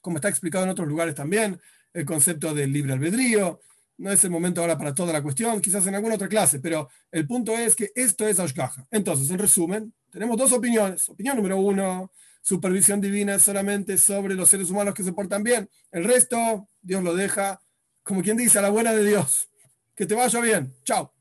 [0.00, 1.60] Como está explicado en otros lugares también,
[1.92, 3.60] el concepto del libre albedrío.
[3.96, 6.88] No es el momento ahora para toda la cuestión, quizás en alguna otra clase, pero
[7.12, 8.86] el punto es que esto es Ashgaha.
[8.90, 11.08] Entonces, en resumen, tenemos dos opiniones.
[11.08, 12.10] Opinión número uno,
[12.44, 15.68] supervisión divina solamente sobre los seres humanos que se portan bien.
[15.90, 17.58] El resto, Dios lo deja,
[18.02, 19.48] como quien dice, a la buena de Dios.
[19.96, 20.74] Que te vaya bien.
[20.84, 21.14] Chao.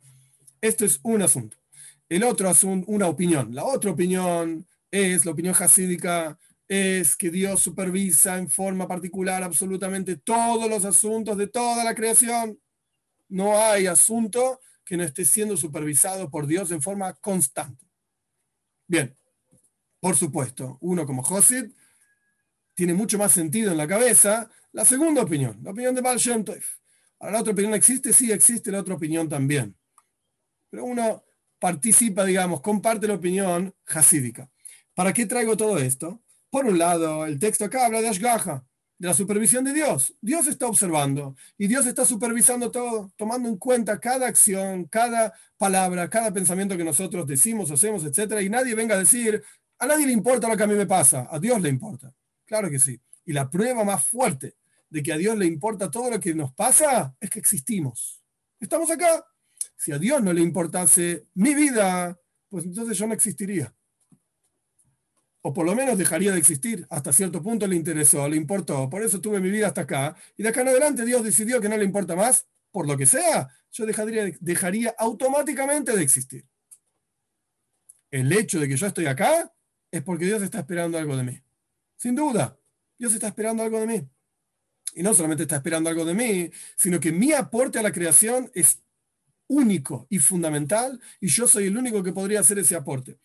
[0.59, 1.55] Esto es un asunto.
[2.09, 3.55] El otro es una opinión.
[3.55, 10.17] La otra opinión es la opinión hasídica, es que Dios supervisa en forma particular absolutamente
[10.17, 12.59] todos los asuntos de toda la creación.
[13.29, 17.85] No hay asunto que no esté siendo supervisado por Dios en forma constante.
[18.87, 19.15] Bien,
[20.03, 21.71] por supuesto, uno como Josid
[22.73, 26.19] tiene mucho más sentido en la cabeza la segunda opinión, la opinión de Baal
[27.19, 28.11] Ahora, ¿la otra opinión existe?
[28.11, 29.77] Sí, existe la otra opinión también.
[30.69, 31.23] Pero uno
[31.57, 34.49] participa, digamos, comparte la opinión hasídica.
[34.93, 36.21] ¿Para qué traigo todo esto?
[36.49, 38.65] Por un lado, el texto acá habla de Ashgaha,
[38.97, 40.13] de la supervisión de Dios.
[40.19, 46.09] Dios está observando y Dios está supervisando todo, tomando en cuenta cada acción, cada palabra,
[46.09, 48.41] cada pensamiento que nosotros decimos, hacemos, etc.
[48.41, 49.41] Y nadie venga a decir,
[49.79, 52.13] a nadie le importa lo que a mí me pasa, a Dios le importa.
[52.45, 52.99] Claro que sí.
[53.25, 54.55] Y la prueba más fuerte
[54.89, 58.21] de que a Dios le importa todo lo que nos pasa es que existimos.
[58.59, 59.25] Estamos acá,
[59.75, 63.73] si a Dios no le importase mi vida, pues entonces yo no existiría.
[65.41, 66.87] O por lo menos dejaría de existir.
[66.89, 68.89] Hasta cierto punto le interesó, le importó.
[68.89, 70.15] Por eso tuve mi vida hasta acá.
[70.37, 73.05] Y de acá en adelante Dios decidió que no le importa más, por lo que
[73.05, 76.47] sea, yo dejaría, dejaría automáticamente de existir.
[78.09, 79.51] El hecho de que yo estoy acá
[79.93, 81.39] es porque Dios está esperando algo de mí.
[81.97, 82.57] Sin duda,
[82.97, 84.09] Dios está esperando algo de mí.
[84.95, 88.49] Y no solamente está esperando algo de mí, sino que mi aporte a la creación
[88.55, 88.81] es
[89.45, 93.19] único y fundamental y yo soy el único que podría hacer ese aporte.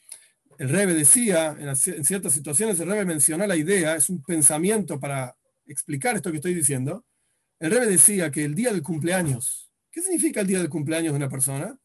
[0.59, 5.35] El Rebe decía, en, ciertas situaciones, el Rebe mencionó la idea, es un pensamiento para
[5.65, 7.07] explicar esto que estoy diciendo.
[7.61, 11.17] El Rebe decía que el día del cumpleaños, ¿qué significa el día del cumpleaños de
[11.17, 11.81] una persona?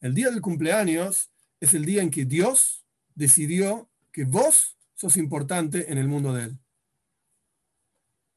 [0.00, 2.84] El día del cumpleaños es el día en que Dios
[3.16, 6.58] decidió que vos sos importante en el mundo de Él.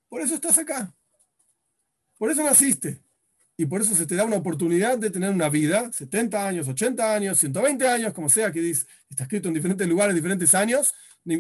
[0.10, 0.96] Por eso estás acá.
[2.18, 3.02] Por eso naciste.
[3.58, 7.14] Y por eso se te da una oportunidad de tener una vida, 70 años, 80
[7.14, 10.94] años, 120 años, como sea que dice, está escrito en diferentes lugares, diferentes años,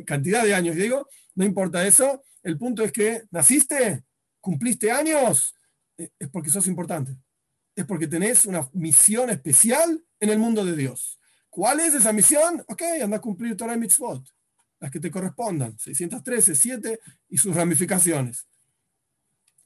[0.05, 2.23] cantidad de años, digo, no importa eso.
[2.41, 4.05] El punto es que naciste,
[4.39, 5.55] cumpliste años,
[5.97, 7.17] eh, es porque sos importante.
[7.75, 11.19] Es porque tenés una misión especial en el mundo de Dios.
[11.55, 12.65] ¿Cuál es esa misión?
[12.67, 14.27] Ok, anda a cumplir Torah y Mitzvot,
[14.77, 18.45] las que te correspondan, 613, 7 y sus ramificaciones.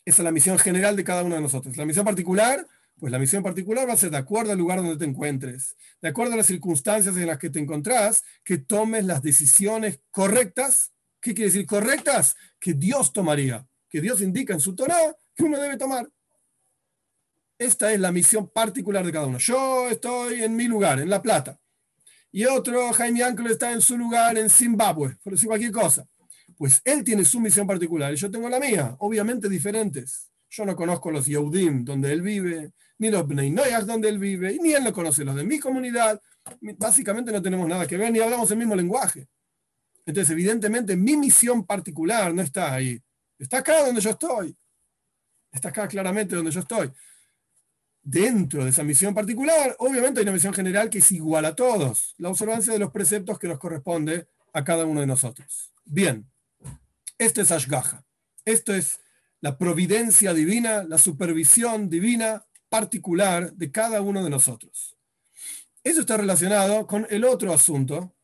[0.06, 1.76] Esa es la misión general de cada uno de nosotros.
[1.78, 2.68] La misión particular,
[3.00, 6.10] pues la misión particular va a ser de acuerdo al lugar donde te encuentres, de
[6.10, 10.92] acuerdo a las circunstancias en las que te encontrás, que tomes las decisiones correctas.
[11.20, 12.36] ¿Qué quiere decir correctas?
[12.60, 16.08] Que Dios tomaría, que Dios indica en su Torah que uno debe tomar.
[17.58, 19.40] Esta es la misión particular de cada uno.
[19.40, 21.60] Yo estoy en mi lugar, en La Plata.
[22.32, 26.06] Y otro, Jaime Ángel, está en su lugar en Zimbabue, por decir cualquier cosa.
[26.58, 30.30] Pues él tiene su misión particular y yo tengo la mía, obviamente diferentes.
[30.50, 33.54] Yo no conozco los Yehudim donde él vive, ni los Bnei
[33.86, 36.20] donde él vive, y ni él no conoce los de mi comunidad.
[36.78, 39.28] Básicamente no tenemos nada que ver, ni hablamos el mismo lenguaje.
[40.06, 43.00] Entonces, evidentemente, mi misión particular no está ahí.
[43.38, 44.58] Está acá donde yo estoy.
[45.52, 46.92] Está acá claramente donde yo estoy.
[48.02, 52.16] Dentro de esa misión particular, obviamente hay una misión general que es igual a todos.
[52.18, 55.72] La observancia de los preceptos que nos corresponde a cada uno de nosotros.
[55.86, 56.30] Bien.
[57.18, 58.06] Esto es Ashgaha.
[58.46, 59.00] Esto es
[59.42, 64.96] la providencia divina, la supervisión divina particular de cada uno de nosotros.
[65.84, 68.16] Eso está relacionado con el otro asunto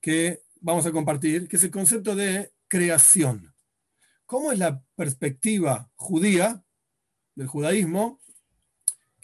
[0.00, 3.54] que vamos a compartir, que es el concepto de creación.
[4.26, 6.62] ¿Cómo es la perspectiva judía
[7.34, 8.19] del judaísmo?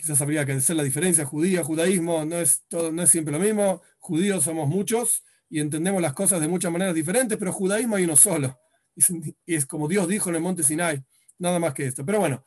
[0.06, 3.40] Quizás habría que hacer la diferencia judía, judaísmo, no es, todo, no es siempre lo
[3.40, 3.82] mismo.
[3.98, 8.14] Judíos somos muchos y entendemos las cosas de muchas maneras diferentes, pero judaísmo hay uno
[8.14, 8.56] solo.
[9.44, 11.02] Y es como Dios dijo en el monte Sinai,
[11.40, 12.06] nada más que esto.
[12.06, 12.44] Pero bueno,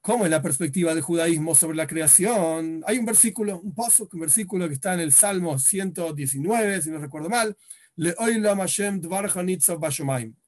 [0.00, 2.84] ¿cómo es la perspectiva del judaísmo sobre la creación?
[2.86, 6.98] Hay un versículo, un paso, un versículo que está en el Salmo 119, si no
[6.98, 7.56] recuerdo mal.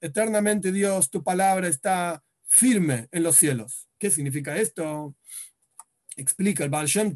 [0.00, 3.88] Eternamente Dios, tu palabra está firme en los cielos.
[3.98, 5.16] ¿Qué significa esto?
[6.18, 7.12] Explica el Baal Shem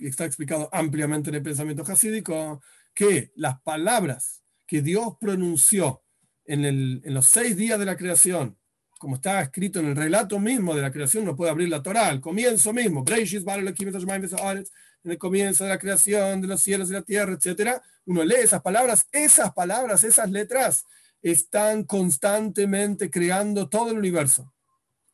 [0.00, 2.60] y está explicado ampliamente en el pensamiento hasídico,
[2.92, 6.02] que las palabras que Dios pronunció
[6.44, 8.58] en, el, en los seis días de la creación,
[8.98, 12.08] como está escrito en el relato mismo de la creación, no puede abrir la Torah,
[12.08, 17.38] al comienzo mismo, en el comienzo de la creación de los cielos y la tierra,
[17.40, 17.80] etc.
[18.06, 20.86] Uno lee esas palabras, esas palabras, esas letras
[21.22, 24.52] están constantemente creando todo el universo.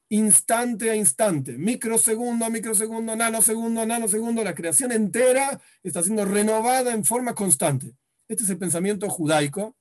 [0.09, 6.93] Instante a instante, microsegundo a microsegundo, nanosegundo a nanosegundo, la creación entera está siendo renovada
[6.95, 7.93] en forma constante.
[8.29, 9.77] Este es el pensamiento judaico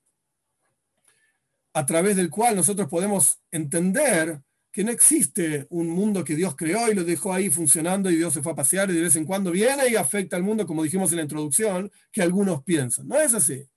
[1.74, 6.92] a través del cual nosotros podemos entender que no existe un mundo que Dios creó
[6.92, 9.26] y lo dejó ahí funcionando y Dios se fue a pasear y de vez en
[9.26, 13.08] cuando viene y afecta al mundo, como dijimos en la introducción, que algunos piensan.
[13.08, 13.68] No es así.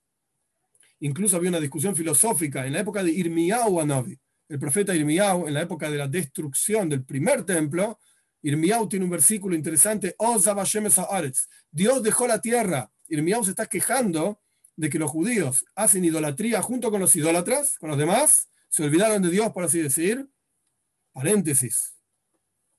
[0.99, 5.53] Incluso había una discusión filosófica en la época de Irmiyahu Anavi, el profeta Irmiyahu, en
[5.53, 7.99] la época de la destrucción del primer templo.
[8.41, 10.15] Irmiyahu tiene un versículo interesante,
[11.71, 12.91] Dios dejó la tierra.
[13.07, 14.41] Irmiyahu se está quejando
[14.75, 19.21] de que los judíos hacen idolatría junto con los idólatras, con los demás, se olvidaron
[19.21, 20.29] de Dios, por así decir,
[21.11, 21.95] Paréntesis.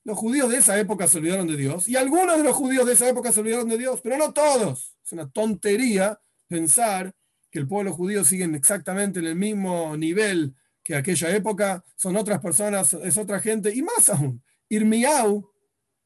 [0.03, 2.93] Los judíos de esa época se olvidaron de Dios y algunos de los judíos de
[2.93, 4.97] esa época se olvidaron de Dios, pero no todos.
[5.05, 7.13] Es una tontería pensar
[7.51, 10.55] que el pueblo judío sigue exactamente en el mismo nivel
[10.91, 15.49] que aquella época, son otras personas, es otra gente, y más aún, Irmiau,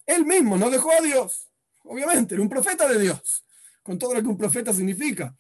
[0.06, 1.48] él mismo no dejó a Dios,
[1.84, 3.44] obviamente, era un profeta de Dios,
[3.82, 5.36] con todo lo que un profeta significa.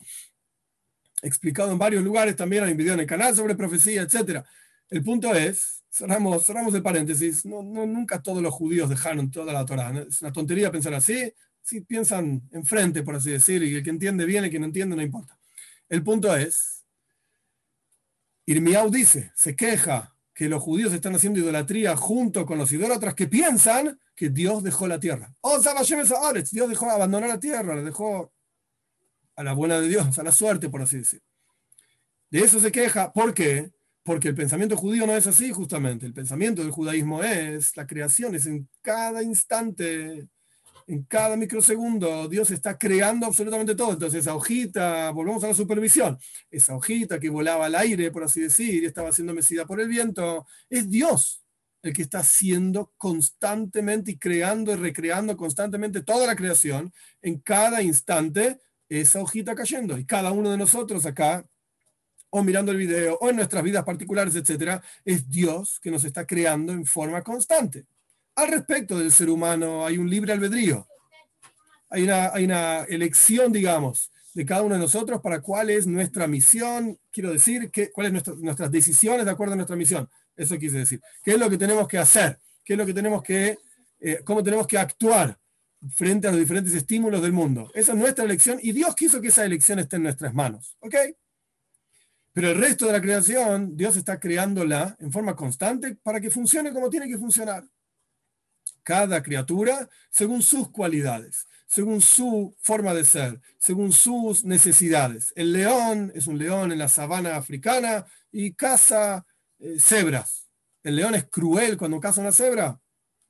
[1.21, 4.43] Explicado en varios lugares, también hay un en el canal sobre profecía, etc.
[4.89, 9.65] El punto es cerramos, cerramos el paréntesis, no, nunca todos los judíos dejaron toda la
[9.65, 10.05] Torah.
[10.07, 11.31] Es una tontería pensar así,
[11.61, 14.95] si piensan enfrente, por así decir, y el que entiende bien, el que no entiende,
[14.95, 15.37] no importa.
[15.87, 16.74] El punto es,
[18.45, 23.27] Irmiau dice, se queja que los judíos están haciendo idolatría junto con los idólatras que
[23.27, 25.33] piensan que Dios dejó la tierra.
[25.41, 28.31] Oh, Dios dejó abandonar la tierra, le dejó
[29.35, 31.21] a la buena de Dios, a la suerte, por así decir.
[32.29, 33.13] De eso se queja.
[33.13, 33.71] ¿Por qué?
[34.03, 36.05] Porque el pensamiento judío no es así, justamente.
[36.05, 40.27] El pensamiento del judaísmo es la creación, es en cada instante,
[40.87, 43.93] en cada microsegundo, Dios está creando absolutamente todo.
[43.93, 46.17] Entonces, esa hojita, volvemos a la supervisión,
[46.51, 49.87] esa hojita que volaba al aire, por así decir, y estaba siendo mecida por el
[49.87, 51.41] viento, es Dios
[51.81, 57.83] el que está haciendo constantemente y creando y recreando constantemente toda la creación, en cada
[57.83, 59.97] instante, esa hojita cayendo.
[59.97, 61.45] Y cada uno de nosotros acá
[62.31, 66.25] o mirando el video, o en nuestras vidas particulares, etcétera, es Dios que nos está
[66.25, 67.85] creando en forma constante.
[68.35, 70.85] Al respecto del ser humano, hay un libre albedrío.
[71.89, 77.31] Hay una, elección, digamos, de cada uno de nosotros para cuál es nuestra misión, quiero
[77.31, 80.09] decir, que, cuáles son nuestras decisiones de acuerdo a nuestra misión.
[80.35, 81.01] Eso quise decir.
[81.23, 82.37] ¿Qué es lo que tenemos que hacer?
[82.63, 83.57] ¿Qué es lo que tenemos que,
[84.01, 85.37] eh, cómo tenemos que actuar
[85.95, 87.71] frente a los diferentes estímulos del mundo?
[87.73, 90.75] Esa es nuestra elección y Dios quiso que esa elección esté en nuestras manos.
[90.79, 90.95] ¿Ok?
[92.33, 96.73] Pero el resto de la creación, Dios está creándola en forma constante para que funcione
[96.73, 97.63] como tiene que funcionar.
[98.85, 105.33] Cada criatura según sus cualidades, según su forma de ser, según sus necesidades.
[105.35, 109.25] El león es un león en la sabana africana y caza
[109.57, 110.47] eh, cebras.
[110.83, 112.79] El león es cruel cuando caza una cebra.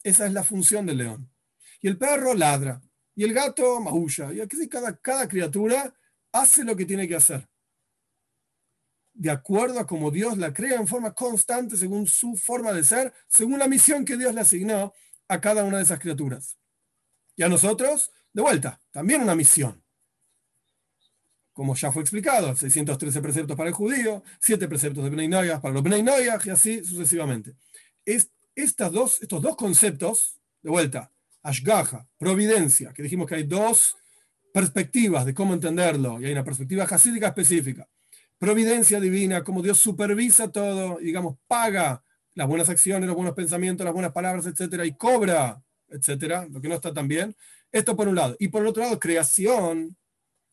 [0.03, 1.31] Esa es la función del león.
[1.79, 2.81] Y el perro ladra.
[3.15, 4.33] Y el gato maulla.
[4.33, 5.95] Y aquí cada, cada criatura
[6.33, 7.47] hace lo que tiene que hacer
[9.15, 13.13] de acuerdo a como Dios la crea en forma constante, según su forma de ser,
[13.29, 14.93] según la misión que Dios le asignó
[15.28, 16.57] a cada una de esas criaturas.
[17.36, 19.84] Y a nosotros, de vuelta, también una misión.
[21.53, 25.30] Como ya fue explicado, 613 preceptos para el judío, 7 preceptos de Bnei
[25.61, 27.55] para los Bnei y así sucesivamente.
[28.03, 31.11] Es, estas dos, estos dos conceptos, de vuelta,
[31.43, 33.97] Ashgaha, providencia, que dijimos que hay dos
[34.53, 37.88] perspectivas de cómo entenderlo, y hay una perspectiva hasídica específica
[38.38, 42.03] providencia divina, cómo Dios supervisa todo, digamos, paga
[42.36, 46.67] las buenas acciones, los buenos pensamientos, las buenas palabras, etcétera, y cobra, etcétera, lo que
[46.67, 47.36] no está tan bien.
[47.71, 48.36] Esto por un lado.
[48.39, 49.95] Y por el otro lado, creación,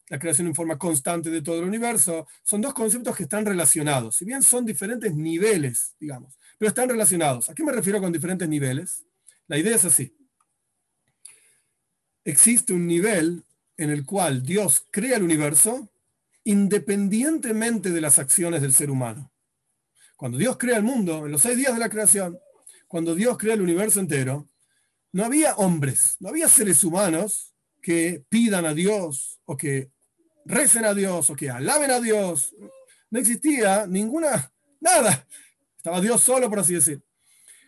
[0.08, 4.16] la creación en forma constante de todo el universo, son dos conceptos que están relacionados.
[4.16, 7.48] Si bien son diferentes niveles, digamos, pero están relacionados.
[7.48, 9.04] ¿A qué me refiero con diferentes niveles?
[9.48, 10.16] La idea es así.
[12.24, 13.44] Existe un nivel
[13.76, 15.88] en el cual Dios crea el universo
[16.44, 19.31] independientemente de las acciones del ser humano.
[20.22, 22.38] Cuando Dios crea el mundo, en los seis días de la creación,
[22.86, 24.48] cuando Dios crea el universo entero,
[25.10, 27.52] no había hombres, no había seres humanos
[27.82, 29.90] que pidan a Dios o que
[30.44, 32.54] recen a Dios o que alaben a Dios.
[33.10, 35.26] No existía ninguna, nada.
[35.76, 37.02] Estaba Dios solo, por así decir.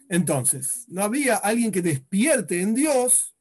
[0.09, 3.35] Entonces, no había alguien que despierte en Dios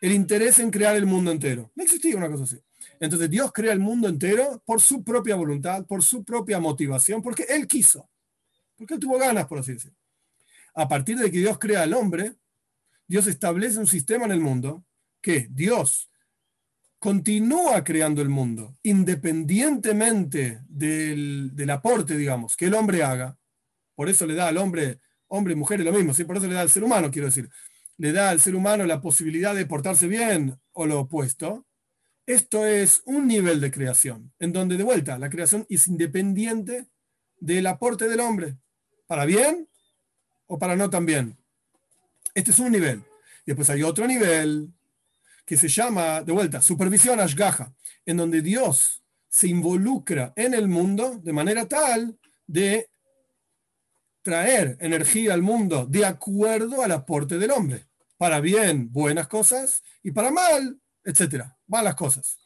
[0.00, 1.70] el interés en crear el mundo entero.
[1.74, 2.58] No existía una cosa así.
[2.98, 7.42] Entonces Dios crea el mundo entero por su propia voluntad, por su propia motivación, porque
[7.42, 8.08] Él quiso,
[8.84, 9.96] porque Él tuvo ganas, por así decirlo.
[10.74, 12.34] A partir de que Dios crea al hombre,
[13.06, 14.84] Dios establece un sistema en el mundo
[15.22, 16.10] que Dios
[16.98, 23.38] continúa creando el mundo, independientemente del, del, aporte, digamos, que el hombre haga.
[23.94, 26.54] Por eso le da al hombre, hombre y mujer es lo mismo, por eso le
[26.54, 27.48] da al ser humano, quiero decir.
[27.96, 31.66] Le da al ser humano la posibilidad de portarse bien o lo opuesto.
[32.26, 36.88] Esto es un nivel de creación, en donde de vuelta la creación es independiente
[37.38, 38.56] del aporte del hombre,
[39.14, 39.68] para bien
[40.48, 41.38] o para no tan bien.
[42.34, 43.00] Este es un nivel.
[43.46, 44.72] Y después hay otro nivel
[45.46, 47.72] que se llama, de vuelta, supervisión ashgaha,
[48.04, 52.90] en donde Dios se involucra en el mundo de manera tal de
[54.22, 57.86] traer energía al mundo de acuerdo al aporte del hombre.
[58.16, 62.36] Para bien, buenas cosas, y para mal, etcétera, malas cosas.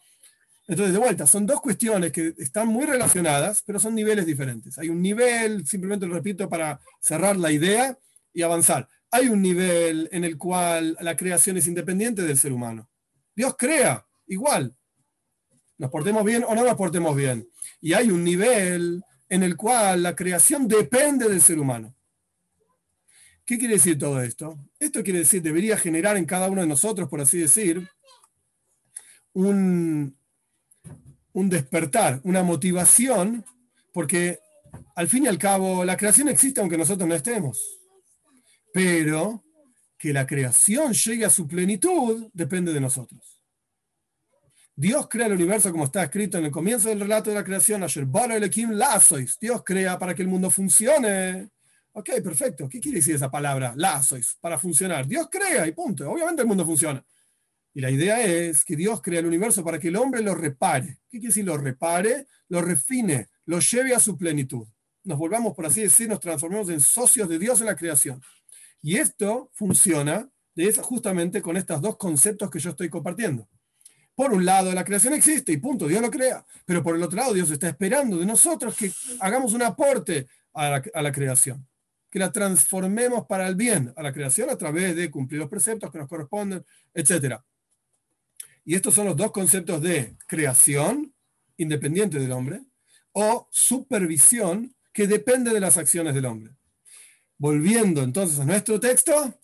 [0.69, 4.79] Entonces, de vuelta, son dos cuestiones que están muy relacionadas, pero son niveles diferentes.
[4.79, 7.99] Hay un nivel, simplemente lo repito para cerrar la idea
[8.33, 12.89] y avanzar hay un nivel en el cual la creación es independiente del ser humano.
[13.35, 14.75] Dios crea igual.
[15.79, 17.49] Nos portemos bien o no nos portemos bien.
[17.81, 21.95] Y hay un nivel en el cual la creación depende del ser humano.
[23.45, 24.59] ¿Qué quiere decir todo esto?
[24.79, 27.89] Esto quiere decir, debería generar en cada uno de nosotros, por así decir,
[29.33, 30.19] un,
[31.33, 33.45] un despertar, una motivación,
[33.93, 34.39] porque
[34.95, 37.79] al fin y al cabo la creación existe aunque nosotros no estemos
[38.73, 39.45] pero
[39.99, 43.43] que la creación llegue a su plenitud depende de nosotros.
[44.77, 47.85] Dios crea el universo como está escrito en el comienzo del relato de la creación,
[49.41, 51.49] Dios crea para que el mundo funcione.
[51.93, 52.69] Ok, perfecto.
[52.69, 53.73] ¿Qué quiere decir esa palabra?
[53.75, 55.05] Lazois, para funcionar.
[55.05, 56.09] Dios crea y punto.
[56.09, 57.05] Obviamente el mundo funciona.
[57.75, 60.99] Y la idea es que Dios crea el universo para que el hombre lo repare.
[61.09, 62.27] ¿Qué quiere decir lo repare?
[62.49, 64.67] Lo refine, lo lleve a su plenitud.
[65.05, 68.21] Nos volvamos, por así decir, nos transformemos en socios de Dios en la creación.
[68.83, 70.29] Y esto funciona
[70.83, 73.49] justamente con estos dos conceptos que yo estoy compartiendo.
[74.15, 76.45] Por un lado, la creación existe y punto, Dios lo crea.
[76.65, 78.91] Pero por el otro lado, Dios está esperando de nosotros que
[79.21, 81.65] hagamos un aporte a la, creación,
[82.11, 85.93] que la transformemos para el bien a la creación a través de cumplir los preceptos
[85.93, 87.37] que nos corresponden, etc.
[88.69, 91.15] Y estos son los dos conceptos de creación,
[91.57, 92.61] independiente del hombre,
[93.13, 96.53] o supervisión, que depende de las acciones del hombre.
[97.39, 99.41] Volviendo entonces a nuestro texto,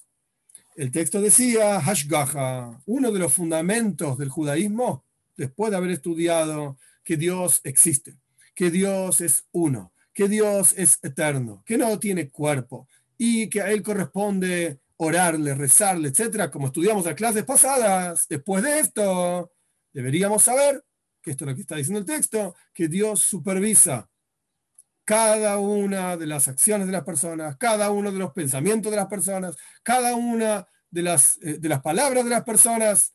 [0.77, 5.07] el texto decía, Hashgaha, uno de los fundamentos del judaísmo,
[5.39, 8.19] después de haber estudiado que Dios existe,
[8.55, 13.71] que Dios es uno, que Dios es eterno, que no tiene cuerpo y que a
[13.71, 19.53] Él corresponde orarle, rezarle, etcétera, como estudiamos en clases pasadas, después de esto,
[19.93, 20.85] deberíamos saber,
[21.23, 24.09] que esto es lo que está diciendo el texto, que Dios supervisa
[25.05, 29.07] cada una de las acciones de las personas, cada uno de los pensamientos de las
[29.07, 33.15] personas, cada una de las, eh, de las palabras de las personas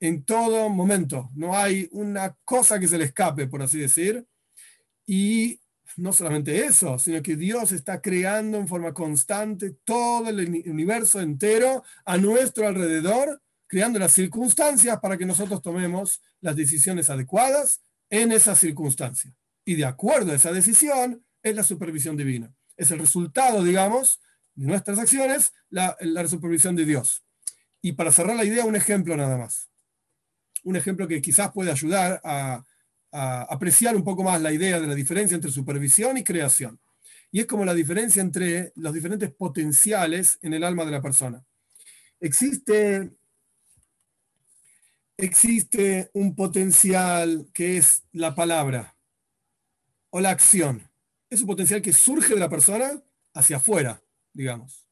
[0.00, 1.30] en todo momento.
[1.34, 4.26] No hay una cosa que se le escape, por así decir.
[5.06, 5.60] Y
[5.96, 11.84] no solamente eso, sino que Dios está creando en forma constante todo el universo entero
[12.04, 18.58] a nuestro alrededor, creando las circunstancias para que nosotros tomemos las decisiones adecuadas en esas
[18.58, 19.34] circunstancias
[19.64, 22.54] y de acuerdo a esa decisión es la supervisión divina.
[22.76, 24.20] Es el resultado, digamos,
[24.54, 25.96] de nuestras acciones, la,
[26.28, 27.24] supervisión de Dios.
[27.80, 29.70] Y para cerrar la idea, un ejemplo nada más.
[30.62, 32.64] Un ejemplo que quizás puede ayudar a,
[33.14, 36.80] apreciar un poco más la idea de la diferencia entre supervisión y creación.
[37.30, 41.44] Y es como la diferencia entre los diferentes potenciales en el alma de la persona.
[42.20, 43.10] Existe
[45.16, 48.96] existe un potencial que es la palabra
[50.10, 50.88] o la acción.
[51.30, 53.02] Es un potencial que surge de la persona
[53.32, 54.02] hacia afuera,
[54.32, 54.86] digamos.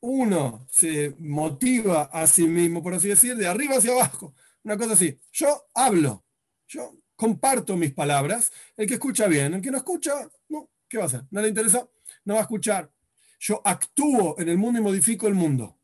[0.00, 4.34] Uno se motiva a sí mismo, por así decir, de arriba hacia abajo.
[4.62, 5.18] Una cosa así.
[5.32, 6.24] Yo hablo,
[6.66, 8.50] yo comparto mis palabras.
[8.78, 11.24] El que escucha bien, el que no escucha, no, ¿qué va a hacer?
[11.30, 11.86] ¿No le interesa?
[12.24, 12.90] No va a escuchar.
[13.38, 15.78] Yo actúo en el mundo y modifico el mundo.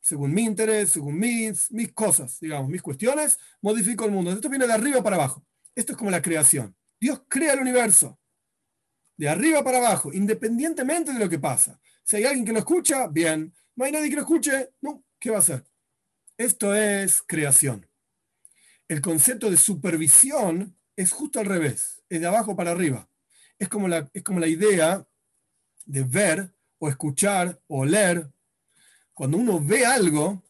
[0.00, 4.30] Según mi interés, según mis, mis cosas, digamos, mis cuestiones, modifico el mundo.
[4.30, 5.44] Esto viene de arriba para abajo.
[5.74, 6.76] Esto es como la creación.
[7.00, 8.20] Dios crea el universo.
[9.16, 11.80] De arriba para abajo, independientemente de lo que pasa.
[12.04, 13.52] Si hay alguien que lo escucha, bien.
[13.74, 15.64] No hay nadie que lo escuche, no, ¿qué va a hacer?
[16.36, 17.88] Esto es creación.
[18.92, 23.08] El concepto de supervisión es justo al revés, es de abajo para arriba.
[23.58, 25.02] Es como la, es como la idea
[25.86, 28.30] de ver o escuchar o leer.
[29.14, 30.42] Cuando uno ve algo,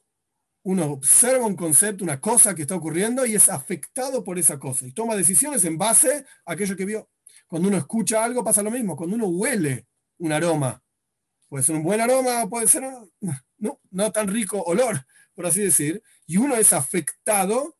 [0.64, 4.88] uno observa un concepto, una cosa que está ocurriendo y es afectado por esa cosa
[4.88, 7.10] y toma decisiones en base a aquello que vio.
[7.46, 8.96] Cuando uno escucha algo pasa lo mismo.
[8.96, 9.86] Cuando uno huele
[10.18, 10.82] un aroma,
[11.48, 12.82] puede ser un buen aroma, puede ser
[13.58, 17.76] no, no tan rico olor, por así decir, y uno es afectado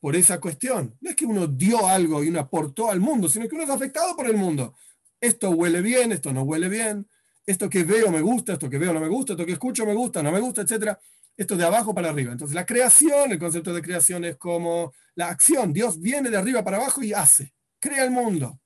[0.00, 0.96] por esa cuestión.
[1.00, 3.70] No es que uno dio algo y uno aportó al mundo, sino que uno es
[3.70, 4.74] afectado por el mundo.
[5.20, 7.08] Esto huele bien, esto no huele bien,
[7.46, 9.94] esto que veo me gusta, esto que veo no me gusta, esto que escucho me
[9.94, 10.96] gusta, no me gusta, etc.
[11.36, 12.32] Esto de abajo para arriba.
[12.32, 15.72] Entonces la creación, el concepto de creación es como la acción.
[15.72, 18.60] Dios viene de arriba para abajo y hace, crea el mundo,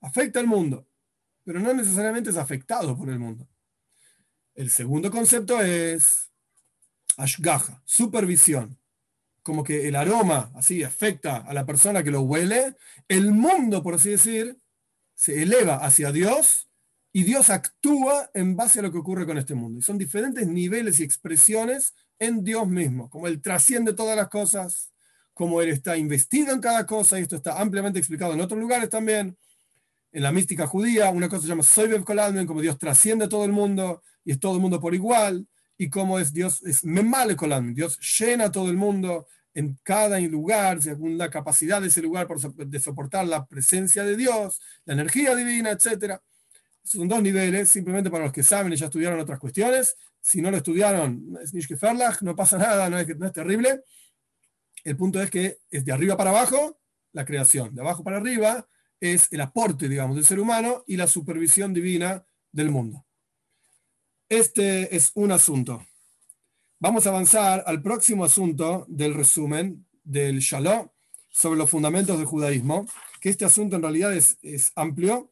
[0.00, 0.86] afecta al mundo,
[1.44, 3.46] pero no necesariamente es afectado por el mundo.
[4.54, 6.30] El segundo concepto es
[7.18, 8.78] ashgaha, supervisión.
[9.46, 12.74] Como que el aroma así afecta a la persona que lo huele,
[13.06, 14.58] el mundo, por así decir,
[15.14, 16.68] se eleva hacia Dios
[17.12, 19.78] y Dios actúa en base a lo que ocurre con este mundo.
[19.78, 24.92] Y son diferentes niveles y expresiones en Dios mismo, como Él trasciende todas las cosas,
[25.32, 28.90] como Él está investido en cada cosa, y esto está ampliamente explicado en otros lugares
[28.90, 29.38] también.
[30.10, 33.52] En la mística judía, una cosa se llama Soibev Kolalmen, como Dios trasciende todo el
[33.52, 35.46] mundo y es todo el mundo por igual,
[35.78, 40.82] y como es Dios, es Memale Kolalmen, Dios llena todo el mundo en cada lugar,
[40.82, 45.70] según la capacidad de ese lugar de soportar la presencia de Dios, la energía divina,
[45.70, 46.22] etcétera
[46.86, 49.96] son dos niveles, simplemente para los que saben y ya estudiaron otras cuestiones.
[50.20, 51.76] Si no lo estudiaron, es que
[52.22, 53.82] no pasa nada, no es, no es terrible.
[54.84, 56.78] El punto es que es de arriba para abajo
[57.12, 58.68] la creación, de abajo para arriba
[59.00, 63.05] es el aporte, digamos, del ser humano y la supervisión divina del mundo.
[64.28, 65.86] Este es un asunto.
[66.80, 70.88] Vamos a avanzar al próximo asunto del resumen del Shalom
[71.30, 72.88] sobre los fundamentos del judaísmo,
[73.20, 75.30] que este asunto en realidad es, es amplio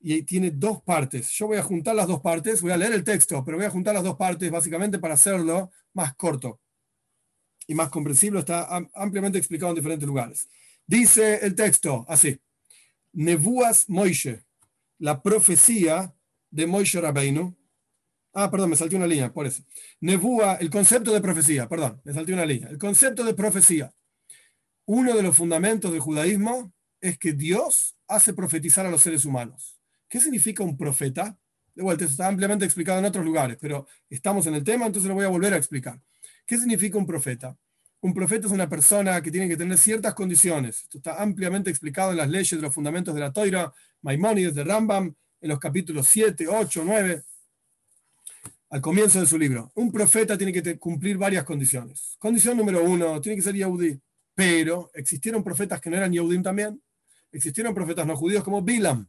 [0.00, 1.28] y tiene dos partes.
[1.32, 3.70] Yo voy a juntar las dos partes, voy a leer el texto, pero voy a
[3.70, 6.58] juntar las dos partes básicamente para hacerlo más corto
[7.66, 8.40] y más comprensible.
[8.40, 10.48] Está ampliamente explicado en diferentes lugares.
[10.86, 12.40] Dice el texto así:
[13.12, 14.42] Nebuas Moishe,
[14.98, 16.14] la profecía
[16.50, 17.59] de Moishe Rabbeinu.
[18.32, 19.62] Ah, perdón, me salté una línea, por eso.
[20.00, 22.68] Nebúa, el concepto de profecía, perdón, me salté una línea.
[22.68, 23.92] El concepto de profecía.
[24.86, 29.80] Uno de los fundamentos del judaísmo es que Dios hace profetizar a los seres humanos.
[30.08, 31.36] ¿Qué significa un profeta?
[31.74, 35.08] De vuelta, eso está ampliamente explicado en otros lugares, pero estamos en el tema, entonces
[35.08, 36.00] lo voy a volver a explicar.
[36.46, 37.56] ¿Qué significa un profeta?
[38.00, 40.82] Un profeta es una persona que tiene que tener ciertas condiciones.
[40.82, 43.72] Esto está ampliamente explicado en las leyes de los fundamentos de la Toira,
[44.02, 47.22] Maimónides de Rambam, en los capítulos 7, 8, 9,
[48.70, 49.70] al comienzo de su libro.
[49.74, 52.16] Un profeta tiene que cumplir varias condiciones.
[52.18, 54.00] Condición número uno, tiene que ser Yehudi.
[54.34, 56.80] Pero existieron profetas que no eran Yehudim también.
[57.32, 59.08] Existieron profetas no judíos como Bilam,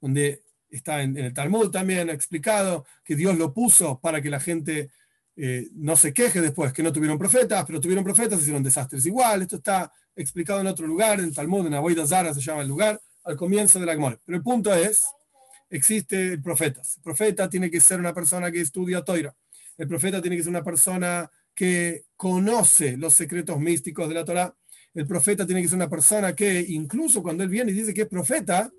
[0.00, 4.90] donde está en, el Talmud también explicado que Dios lo puso para que la gente
[5.36, 9.42] eh, no se queje después, que no tuvieron profetas, pero tuvieron profetas, hicieron desastres igual.
[9.42, 13.00] Esto está explicado en otro lugar, en Talmud, en Aboida Zara se llama el lugar,
[13.24, 14.18] al comienzo de la Gemara.
[14.24, 15.04] Pero el punto es,
[15.70, 16.96] existe profetas.
[16.96, 19.34] El profeta tiene que ser una persona que estudia Toira.
[19.78, 24.54] El profeta tiene que ser una persona que conoce los secretos místicos de la Torah.
[24.92, 28.02] El profeta tiene que ser una persona que, incluso cuando él viene y dice que
[28.02, 28.70] es profeta,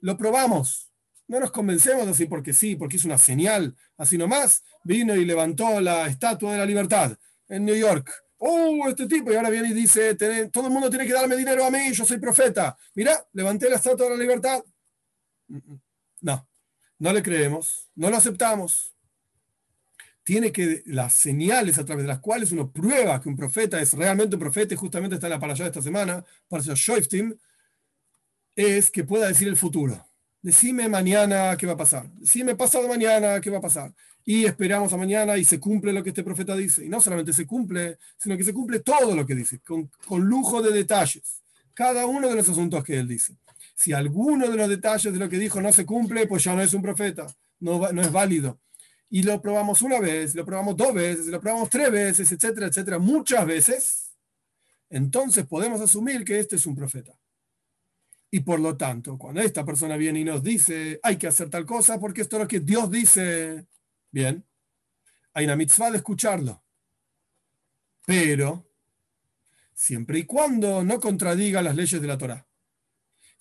[0.00, 0.90] lo probamos.
[1.26, 4.62] No nos convencemos así porque sí, porque es una señal, así nomás.
[4.84, 7.16] Vino y levantó la estatua de la libertad
[7.48, 8.10] en New York.
[8.36, 9.32] ¡Oh, este tipo!
[9.32, 10.14] Y ahora viene y dice,
[10.52, 12.76] todo el mundo tiene que darme dinero a mí, yo soy profeta.
[12.94, 14.62] Mira, levanté la estatua de la libertad.
[16.24, 16.48] No,
[16.98, 18.94] no le creemos, no lo aceptamos.
[20.22, 23.92] Tiene que las señales a través de las cuales uno prueba que un profeta es
[23.92, 27.36] realmente un profeta, y justamente está en la para allá de esta semana, para Shoiftim,
[28.56, 30.02] es que pueda decir el futuro.
[30.40, 32.10] Decime mañana qué va a pasar.
[32.14, 33.92] Decime pasado mañana qué va a pasar.
[34.24, 36.86] Y esperamos a mañana y se cumple lo que este profeta dice.
[36.86, 40.22] Y no solamente se cumple, sino que se cumple todo lo que dice, con, con
[40.22, 41.42] lujo de detalles.
[41.74, 43.36] Cada uno de los asuntos que él dice.
[43.74, 46.62] Si alguno de los detalles de lo que dijo no se cumple, pues ya no
[46.62, 47.26] es un profeta,
[47.60, 48.60] no, es válido.
[49.10, 52.98] Y lo probamos una vez, lo probamos dos veces, lo probamos tres veces, etcétera, etcétera,
[52.98, 54.16] muchas veces.
[54.88, 57.18] Entonces podemos asumir que este es un profeta.
[58.30, 61.64] Y por lo tanto, cuando esta persona viene y nos dice, hay que hacer tal
[61.64, 63.66] cosa porque esto es lo que Dios dice,
[64.10, 64.44] bien,
[65.32, 66.62] hay una mitzvah de escucharlo.
[68.06, 68.66] Pero,
[69.72, 72.46] siempre y cuando no contradiga las leyes de la Torah.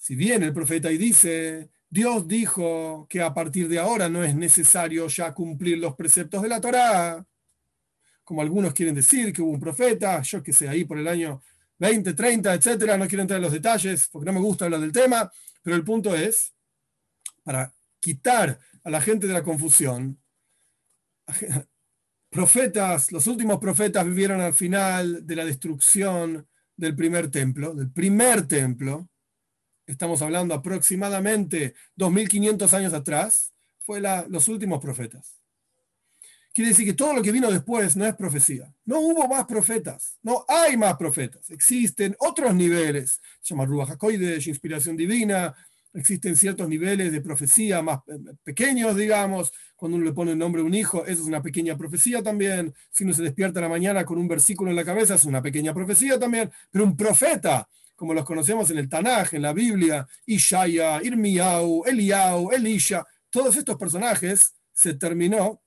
[0.04, 4.36] Si viene el profeta y dice, Dios dijo que a partir de ahora no es
[4.36, 7.26] necesario ya cumplir los preceptos de la Torah,
[8.26, 11.41] como algunos quieren decir que hubo un profeta, yo que sé, ahí por el año
[11.78, 12.97] 20, 30, etcétera.
[12.97, 15.32] No quiero entrar en los detalles porque no me gusta hablar del tema,
[15.62, 16.54] pero el punto es,
[17.41, 20.20] para quitar a la gente de la confusión,
[22.30, 26.45] profetas, los últimos profetas vivieron al final de la destrucción
[26.76, 29.08] del primer templo, del primer templo,
[29.88, 35.40] estamos hablando aproximadamente 2500 años atrás, fue la, los últimos profetas.
[36.54, 38.72] Quiere decir que todo lo que vino después no es profecía.
[38.86, 41.50] No hubo más profetas, no hay más profetas.
[41.50, 45.56] Existen otros niveles, se llama Ruach HaKodesh, inspiración divina,
[45.94, 50.62] existen ciertos niveles de profecía más eh, pequeños, digamos, cuando uno le pone el nombre
[50.62, 52.74] a un hijo, eso es una pequeña profecía también.
[52.92, 55.74] Si uno se despierta la mañana con un versículo en la cabeza, es una pequeña
[55.74, 56.52] profecía también.
[56.72, 62.52] Pero un profeta, como los conocemos en el Tanaj, en la Biblia, Ishaya, Irmiau, Eliau,
[62.52, 65.62] Elisha, todos estos personajes se terminó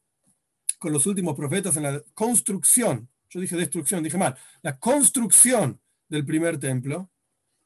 [0.79, 6.25] con los últimos profetas en la construcción, yo dije destrucción, dije mal, la construcción del
[6.25, 7.11] primer templo,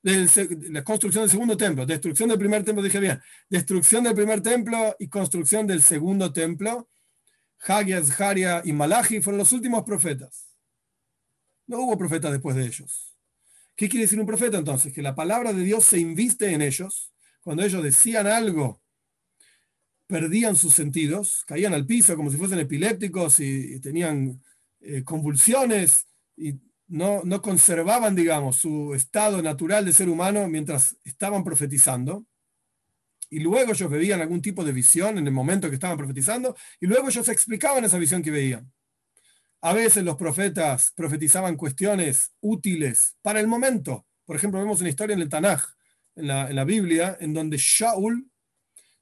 [0.02, 4.96] la construcción del segundo templo, destrucción del primer templo, dije bien, destrucción del primer templo
[4.98, 6.88] y construcción del segundo templo,
[7.62, 10.48] Hagia, Zaharia y Malachi fueron los últimos profetas.
[11.66, 13.09] No hubo profetas después de ellos.
[13.80, 14.92] ¿Qué quiere decir un profeta entonces?
[14.92, 17.14] Que la palabra de Dios se inviste en ellos.
[17.40, 18.82] Cuando ellos decían algo
[20.06, 24.42] perdían sus sentidos, caían al piso como si fuesen epilépticos y, tenían
[24.80, 26.06] eh, convulsiones
[26.36, 32.26] y no, no conservaban, digamos, su estado natural de ser humano mientras estaban profetizando.
[33.30, 36.86] Y luego ellos veían algún tipo de visión en el momento que estaban profetizando, y
[36.86, 38.70] luego ellos explicaban esa visión que veían.
[39.62, 44.06] A veces los profetas profetizaban cuestiones útiles para el momento.
[44.24, 45.62] Por ejemplo, vemos una historia en el Tanaj,
[46.16, 48.26] en la, Biblia, en donde Shaul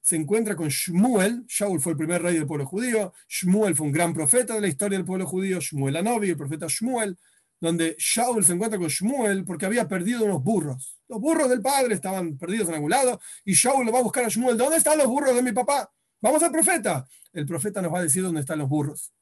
[0.01, 1.45] se encuentra con Shmuel.
[1.47, 3.13] Shaul fue el primer rey del pueblo judío.
[3.29, 5.61] Shmuel fue un gran profeta de la historia del pueblo judío.
[5.61, 7.17] Shmuel Anobi, el profeta Shmuel,
[7.61, 10.99] donde Shaul se encuentra con Shmuel porque había perdido unos burros.
[11.07, 14.25] Los burros del padre estaban perdidos en algún lado y Shaul le va a buscar
[14.25, 14.57] a Shmuel.
[14.57, 15.89] ¿Dónde están los burros de mi papá?
[16.19, 17.07] Vamos al profeta.
[17.31, 19.13] El profeta nos va a decir dónde están los burros.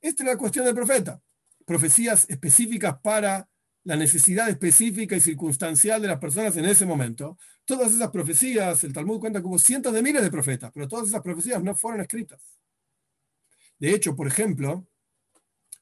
[0.00, 1.20] Esta es la cuestión del profeta.
[1.64, 3.48] Profecías específicas para
[3.84, 7.38] la necesidad específica y circunstancial de las personas en ese momento.
[7.64, 11.22] Todas esas profecías, el Talmud cuenta como cientos de miles de profetas, pero todas esas
[11.22, 12.40] profecías no fueron escritas.
[13.78, 14.86] De hecho, por ejemplo,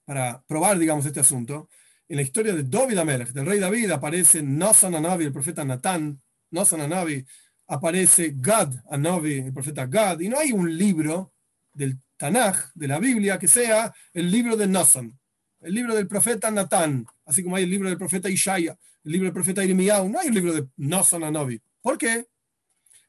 [0.05, 1.69] para probar, digamos, este asunto,
[2.07, 6.21] en la historia de David Amelech, del rey David, aparece Nasan Anavi, el profeta Natán,
[6.51, 7.25] Nasan Anavi,
[7.67, 11.33] aparece Gad Anavi, el profeta Gad, y no hay un libro
[11.73, 15.19] del Tanaj, de la Biblia, que sea el libro de Nasan,
[15.61, 19.27] el libro del profeta Natán, así como hay el libro del profeta Ishaya, el libro
[19.27, 21.61] del profeta Irmiyahu, no hay un libro de Noson Anobi.
[21.83, 22.27] ¿Por qué?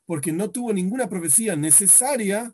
[0.06, 2.54] Porque no tuvo ninguna profecía necesaria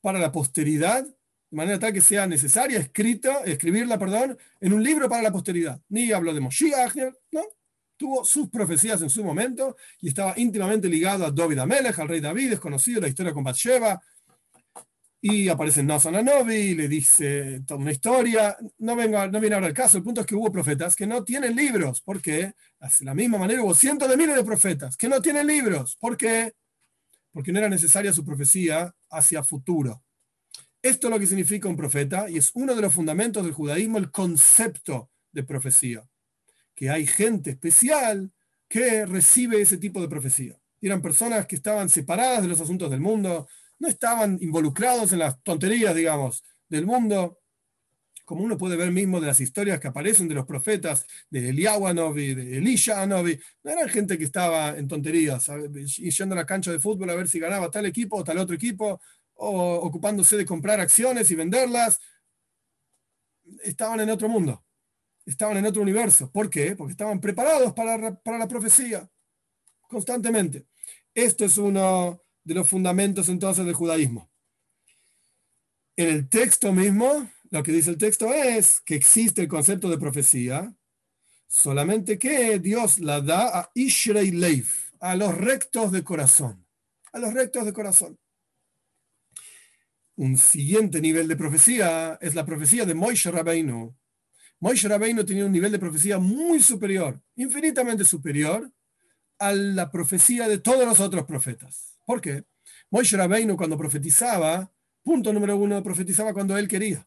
[0.00, 5.08] para la posteridad, de manera tal que sea necesaria escrita, escribirla, perdón, en un libro
[5.08, 5.80] para la posteridad.
[5.88, 6.94] Ni habló de Moshiach,
[7.32, 7.42] no.
[7.96, 12.20] Tuvo sus profecías en su momento y estaba íntimamente ligado a David Amelech, al rey
[12.20, 14.00] David, es conocido la historia con Bathsheba,
[15.22, 18.56] y aparece Nasan Anobi, le dice toda una historia.
[18.78, 19.98] No, venga, no viene ahora el caso.
[19.98, 22.00] El punto es que hubo profetas que no tienen libros.
[22.00, 22.54] ¿Por qué?
[22.80, 25.96] De la misma manera hubo cientos de miles de profetas que no tienen libros.
[25.96, 26.54] ¿Por qué?
[27.32, 30.02] Porque no era necesaria su profecía hacia futuro.
[30.80, 33.98] Esto es lo que significa un profeta y es uno de los fundamentos del judaísmo,
[33.98, 36.08] el concepto de profecía.
[36.74, 38.32] Que hay gente especial
[38.66, 40.58] que recibe ese tipo de profecía.
[40.80, 43.46] Y eran personas que estaban separadas de los asuntos del mundo,
[43.80, 47.40] no estaban involucrados en las tonterías, digamos, del mundo,
[48.24, 51.88] como uno puede ver mismo de las historias que aparecen de los profetas, de Eliyahu
[51.88, 55.50] Anovi, de Elisha Anovi, no eran gente que estaba en tonterías,
[55.96, 58.54] yendo a la cancha de fútbol a ver si ganaba tal equipo o tal otro
[58.54, 59.00] equipo,
[59.34, 61.98] o ocupándose de comprar acciones y venderlas.
[63.64, 64.62] Estaban en otro mundo,
[65.24, 66.30] estaban en otro universo.
[66.30, 66.76] ¿Por qué?
[66.76, 69.10] Porque estaban preparados para, para la profecía,
[69.88, 70.66] constantemente.
[71.14, 74.30] Esto es uno de los fundamentos entonces del judaísmo.
[75.96, 79.98] En el texto mismo, lo que dice el texto es que existe el concepto de
[79.98, 80.74] profecía,
[81.46, 86.64] solamente que Dios la da a Ishrei Leif, a los rectos de corazón.
[87.12, 88.18] A los rectos de corazón.
[90.14, 93.96] Un siguiente nivel de profecía es la profecía de Moishe Rabbeinu.
[94.60, 98.70] Moishe Rabbeinu tenía un nivel de profecía muy superior, infinitamente superior
[99.38, 101.89] a la profecía de todos los otros profetas.
[102.10, 102.42] ¿Por qué?
[102.90, 104.68] Moishe Rabbeinu cuando profetizaba,
[105.00, 107.06] punto número uno, profetizaba cuando él quería.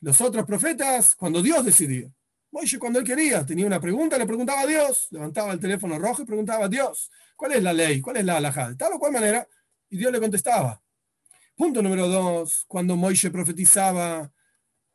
[0.00, 2.10] Los otros profetas, cuando Dios decidía.
[2.50, 6.22] Moishe cuando él quería, tenía una pregunta, le preguntaba a Dios, levantaba el teléfono rojo
[6.22, 8.00] y preguntaba a Dios, ¿cuál es la ley?
[8.00, 8.70] ¿Cuál es la alhaja?
[8.70, 9.46] De tal o cual manera,
[9.90, 10.82] y Dios le contestaba.
[11.54, 14.32] Punto número dos, cuando Moishe profetizaba,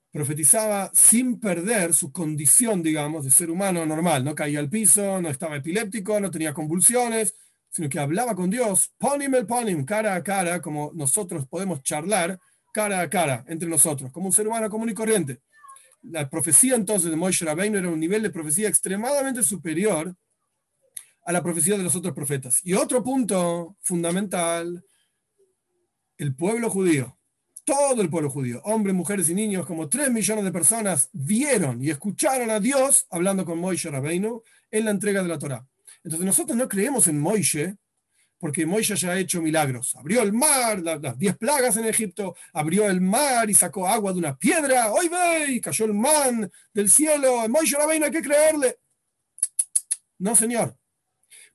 [0.09, 4.23] profetizaba sin perder su condición, digamos, de ser humano normal.
[4.23, 7.35] No caía al piso, no estaba epiléptico, no tenía convulsiones,
[7.75, 12.39] sino que hablaba con Dios, ponim el ponim, cara a cara, como nosotros podemos charlar
[12.73, 15.41] cara a cara entre nosotros, como un ser humano común y corriente
[16.11, 20.15] la profecía entonces de Moshe Rabbeinu era un nivel de profecía extremadamente superior
[21.23, 22.61] a la profecía de los otros profetas.
[22.63, 24.85] Y otro punto fundamental,
[26.17, 27.17] el pueblo judío,
[27.63, 31.89] todo el pueblo judío, hombres, mujeres y niños, como tres millones de personas, vieron y
[31.89, 35.65] escucharon a Dios hablando con Moshe Rabbeinu en la entrega de la Torah.
[36.05, 37.75] Entonces nosotros no creemos en Moshe
[38.37, 39.95] porque Moisés ya ha hecho milagros.
[39.95, 44.19] Abrió el mar, las diez plagas en Egipto, abrió el mar y sacó agua de
[44.19, 44.91] una piedra.
[44.91, 45.59] ¡Hoy ve!
[45.61, 47.49] Cayó el man del cielo.
[47.49, 48.77] Moisés la hay que creerle.
[50.19, 50.77] No, señor.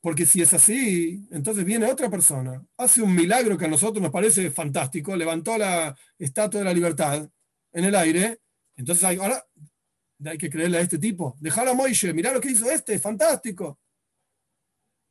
[0.01, 4.11] Porque si es así, entonces viene otra persona, hace un milagro que a nosotros nos
[4.11, 7.29] parece fantástico, levantó la estatua de la libertad
[7.73, 8.41] en el aire,
[8.77, 9.45] entonces hay, ahora
[10.25, 11.37] hay que creerle a este tipo.
[11.39, 13.79] Dejar a Moisés, mirá lo que hizo este, fantástico.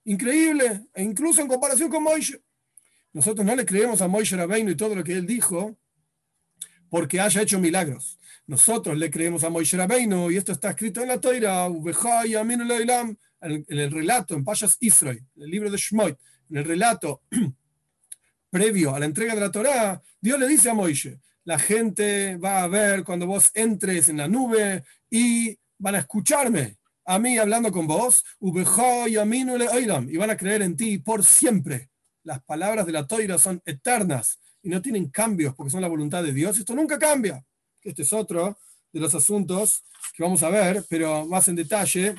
[0.10, 2.39] Increíble, e incluso en comparación con Moisés.
[3.14, 5.78] Nosotros no le creemos a Moisés Rabbeinu y todo lo que él dijo
[6.89, 8.18] porque haya hecho milagros.
[8.47, 13.91] Nosotros le creemos a Moisés Rabbeinu y esto está escrito en la Torah, en el
[13.91, 16.18] relato, en Payas Israel, en el libro de Shmoit,
[16.49, 17.22] en el relato
[18.49, 22.64] previo a la entrega de la Torah, Dios le dice a Moisés, la gente va
[22.64, 26.78] a ver cuando vos entres en la nube y van a escucharme
[27.10, 31.89] a mí hablando con vos, y van a creer en ti por siempre.
[32.22, 36.22] Las palabras de la toira son eternas y no tienen cambios porque son la voluntad
[36.22, 36.60] de Dios.
[36.60, 37.43] Esto nunca cambia.
[37.82, 38.60] Este es otro
[38.93, 39.84] de los asuntos
[40.14, 42.14] que vamos a ver, pero más en detalle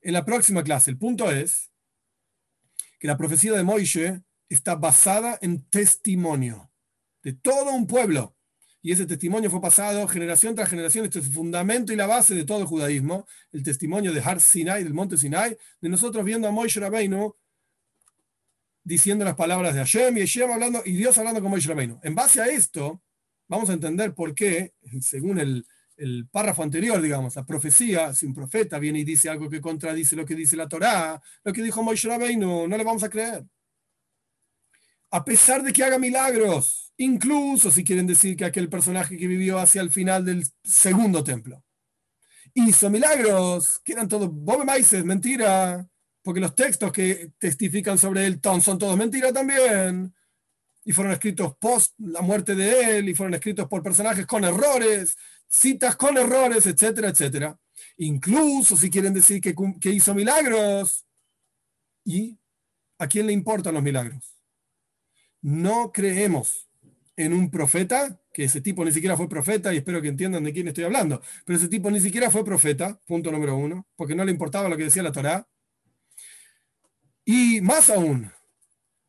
[0.00, 0.90] en la próxima clase.
[0.90, 1.70] El punto es
[2.98, 6.72] que la profecía de Moishe está basada en testimonio
[7.22, 8.34] de todo un pueblo
[8.82, 11.04] y ese testimonio fue pasado generación tras generación.
[11.04, 14.40] Este es el fundamento y la base de todo el judaísmo, el testimonio de Har
[14.40, 17.34] Sinai, del monte Sinai, de nosotros viendo a Moisés Rabbeinu
[18.82, 22.00] diciendo las palabras de Hashem y Hashem hablando y Dios hablando con Moisés Rabbeinu.
[22.02, 23.02] En base a esto,
[23.48, 25.66] vamos a entender por qué, según el,
[25.98, 30.16] el párrafo anterior, digamos, la profecía, si un profeta viene y dice algo que contradice
[30.16, 33.44] lo que dice la Torá, lo que dijo Moisés Rabbeinu, no le vamos a creer.
[35.10, 39.58] A pesar de que haga milagros, incluso si quieren decir que aquel personaje que vivió
[39.58, 41.64] hacia el final del segundo templo
[42.52, 45.88] hizo milagros, que eran todos Bob Maises, mentira,
[46.22, 50.14] porque los textos que testifican sobre él son todos mentira también,
[50.84, 55.16] y fueron escritos post la muerte de él, y fueron escritos por personajes con errores,
[55.48, 57.58] citas con errores, etcétera, etcétera.
[57.96, 61.06] Incluso si quieren decir que, que hizo milagros,
[62.04, 62.38] ¿y
[62.98, 64.36] a quién le importan los milagros?
[65.40, 66.69] No creemos
[67.24, 70.52] en un profeta, que ese tipo ni siquiera fue profeta, y espero que entiendan de
[70.52, 74.24] quién estoy hablando, pero ese tipo ni siquiera fue profeta, punto número uno, porque no
[74.24, 75.48] le importaba lo que decía la Torá.
[77.24, 78.32] Y más aún,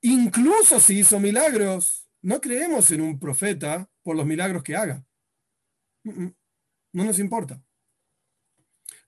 [0.02, 5.06] incluso si hizo milagros, no creemos en un profeta por los milagros que haga.
[6.04, 6.34] No
[7.06, 7.64] nos importa.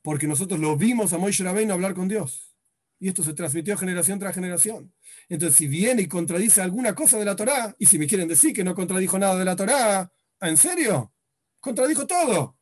[0.02, 2.53] Porque nosotros lo vimos a Moisés Rabbeinu hablar con Dios.
[3.04, 4.94] Y esto se transmitió generación tras generación.
[5.28, 8.54] Entonces, si viene y contradice alguna cosa de la Torá, y si me quieren decir
[8.54, 11.14] que no contradijo nada de la Torá, ¿en serio?
[11.60, 12.58] Contradijo todo.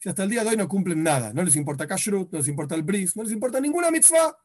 [0.00, 2.48] Si hasta el día de hoy no cumplen nada, no les importa Kashrut, no les
[2.48, 4.36] importa el Bris, no les importa ninguna mitzvah.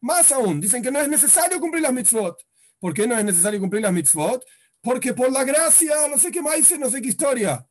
[0.00, 2.38] Más aún, dicen que no es necesario cumplir las mitzvot.
[2.78, 4.42] ¿Por qué no es necesario cumplir las mitzvot?
[4.80, 7.68] Porque por la gracia, no sé qué maíces, no sé qué historia.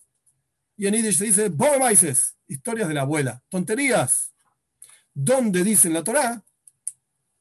[0.78, 4.32] Y en Yiddish se dice, Bobe maíces, historias de la abuela, tonterías.
[5.12, 6.46] ¿Dónde dice en la Torá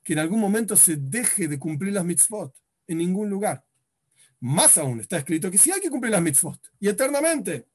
[0.08, 2.54] que en algún momento se deje de cumplir las mitzvot
[2.86, 3.62] en ningún lugar.
[4.40, 7.66] Más aún, está escrito que sí hay que cumplir las mitzvot y eternamente.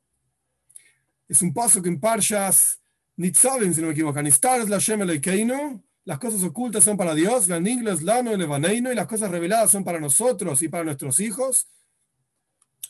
[1.27, 2.79] Es un paso que en Parshas
[3.17, 4.19] Nitzavim, si no me equivoco,
[6.05, 10.83] las cosas ocultas son para Dios, y las cosas reveladas son para nosotros y para
[10.83, 11.67] nuestros hijos.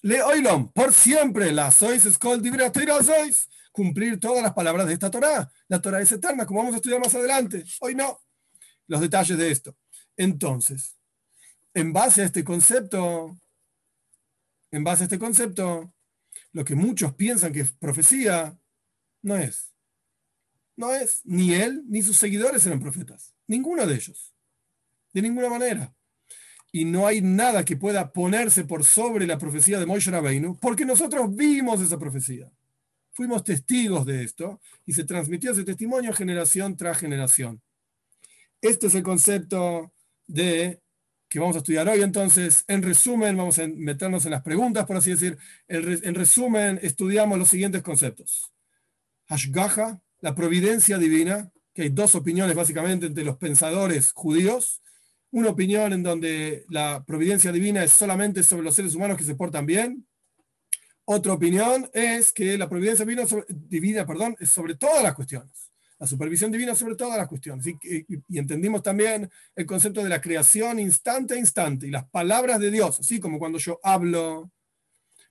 [0.04, 5.52] Le oilom, por siempre, la sois escol sois, cumplir todas las palabras de esta Torah.
[5.68, 7.66] La Torah es eterna, como vamos a estudiar más adelante.
[7.82, 8.24] Hoy no
[8.94, 9.76] los detalles de esto.
[10.16, 11.00] Entonces,
[11.74, 13.36] en base a este concepto,
[14.70, 15.91] en base a este concepto,
[16.52, 18.56] lo que muchos piensan que es profecía,
[19.24, 19.74] no es.
[20.76, 21.22] No es.
[21.24, 23.34] Ni él ni sus seguidores eran profetas.
[23.48, 24.36] Ninguno de ellos.
[25.12, 25.91] De ninguna manera.
[26.72, 30.86] Y no hay nada que pueda ponerse por sobre la profecía de Moshe Rabbeinu, porque
[30.86, 32.52] nosotros vimos esa profecía.
[33.12, 37.60] Fuimos testigos de esto y se transmitió ese testimonio generación tras generación.
[38.64, 39.91] Este es el concepto
[40.26, 40.82] de
[41.28, 42.01] que vamos a estudiar hoy.
[42.01, 45.38] Entonces, en resumen, vamos a meternos en las preguntas, por así decir.
[45.68, 48.53] En, resumen, estudiamos los siguientes conceptos.
[49.28, 54.82] Hashgaha, la providencia divina, que hay dos opiniones básicamente entre los pensadores judíos.
[55.32, 59.36] Una opinión en donde la providencia divina es solamente sobre los seres humanos que se
[59.36, 60.07] portan bien.
[61.03, 65.73] Otra opinión es que la providencia divina, divina perdón, es sobre todas las cuestiones
[66.04, 67.66] la supervisión divina sobre todas las cuestiones.
[67.66, 72.72] Y, entendimos también el concepto de la creación instante a instante y las palabras de
[72.72, 74.51] Dios, así como cuando yo hablo.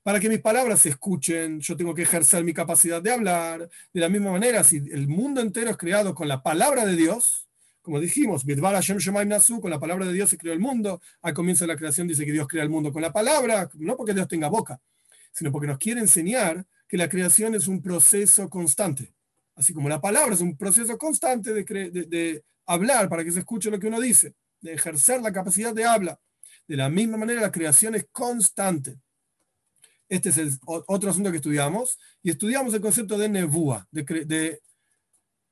[0.03, 3.69] Para que mis palabras se escuchen, yo tengo que ejercer mi capacidad de hablar.
[3.93, 7.47] De la misma manera, si el mundo entero es creado con la palabra de Dios,
[7.83, 11.03] como dijimos, con la palabra de Dios se creó el mundo.
[11.21, 13.95] Al comienzo de la creación dice que Dios crea el mundo con la palabra, no
[13.95, 14.81] porque Dios tenga boca,
[15.33, 19.13] sino porque nos quiere enseñar que la creación es un proceso constante
[19.55, 23.79] así como la palabra es un proceso constante de, hablar para que se escuche lo
[23.79, 26.19] que uno dice, de ejercer la capacidad de habla.
[26.67, 28.97] De la misma manera, la creación es constante.
[30.09, 31.99] Este es otro asunto que estudiamos.
[32.23, 34.61] Y estudiamos el concepto de nebúa, de,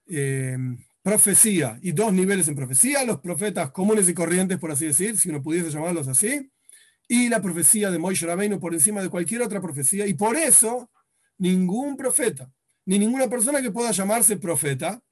[0.06, 5.18] em, profecía, y dos niveles en profecía, los profetas comunes y corrientes, por así decir,
[5.18, 6.50] si uno pudiese llamarlos así,
[7.08, 10.90] y la profecía de Moisés Rabbeinu por encima de cualquier otra profecía, y por eso
[11.38, 12.52] ningún profeta
[12.86, 15.02] ni ninguna persona que pueda llamarse profeta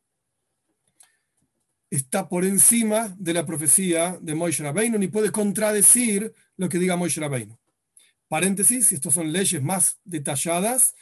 [1.90, 6.96] está por encima de la profecía de Moisés Rabbeinu, ni puede contradecir lo que diga
[6.96, 7.58] Moisés Rabbeinu.
[8.28, 10.94] Paréntesis, estas son leyes más detalladas.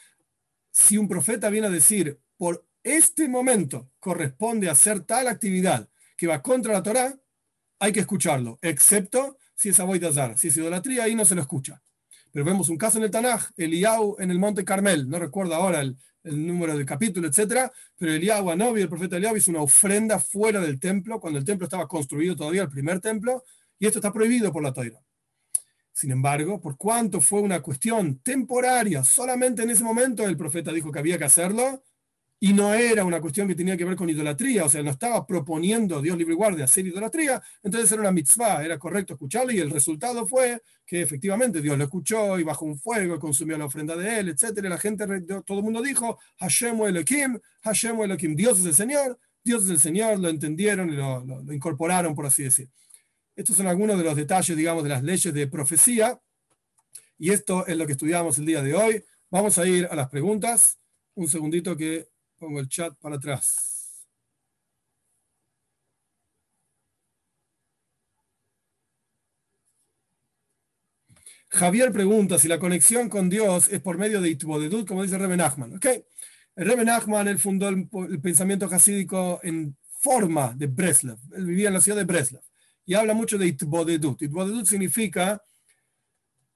[0.71, 6.41] Si un profeta viene a decir, por este momento corresponde hacer tal actividad que va
[6.41, 7.19] contra la Torá,
[7.79, 11.81] hay que escucharlo, excepto si es Aboidazar, si es idolatría, ahí no se lo escucha.
[12.31, 15.81] Pero vemos un caso en el Tanaj, Eliau en el Monte Carmel, no recuerdo ahora
[15.81, 15.97] el,
[16.27, 20.59] el número del capítulo, etcétera, pero Eliyahu Anobi, el profeta Eliyahu, hizo una ofrenda fuera
[20.61, 23.43] del templo, cuando el templo estaba construido todavía, el primer templo,
[23.79, 24.99] y esto está prohibido por la Toira.
[25.91, 30.91] Sin embargo, por cuanto fue una cuestión temporaria, solamente en ese momento el profeta dijo
[30.91, 31.83] que había que hacerlo,
[32.39, 35.25] y no era una cuestión que tenía que ver con idolatría, o sea, no estaba
[35.25, 39.59] proponiendo Dios libre y guardia hacer idolatría, entonces era una mitzvah, era correcto escucharlo y
[39.59, 43.65] el resultado fue que efectivamente Dios lo escuchó y bajó un fuego y consumió la
[43.65, 44.59] ofrenda de él, etc.
[44.63, 45.05] la gente,
[45.45, 49.79] todo el mundo dijo, Hashem Elohim, Hashem Elohim, Dios es el Señor, Dios es el
[49.79, 52.69] Señor, lo entendieron y lo, lo incorporaron, por así decir.
[53.35, 56.19] Estos son algunos de los detalles, digamos, de las leyes de profecía
[57.19, 59.03] y esto es lo que estudiamos el día de hoy.
[59.29, 60.79] Vamos a ir a las preguntas.
[61.15, 63.77] Un segundito que Pongo el chat para atrás.
[71.49, 75.37] Javier pregunta si la conexión con Dios es por medio de Itbodedut, como dice Reben
[75.37, 75.75] Nachman.
[75.75, 76.03] ¿okay?
[76.55, 77.87] El Reben Nachman él fundó el,
[78.21, 81.17] pensamiento hasídico en forma de Breslev.
[81.35, 82.41] Él vivía en la ciudad de Breslev.
[82.85, 84.21] Y habla mucho de Itbodedut.
[84.21, 85.41] Itbodedut significa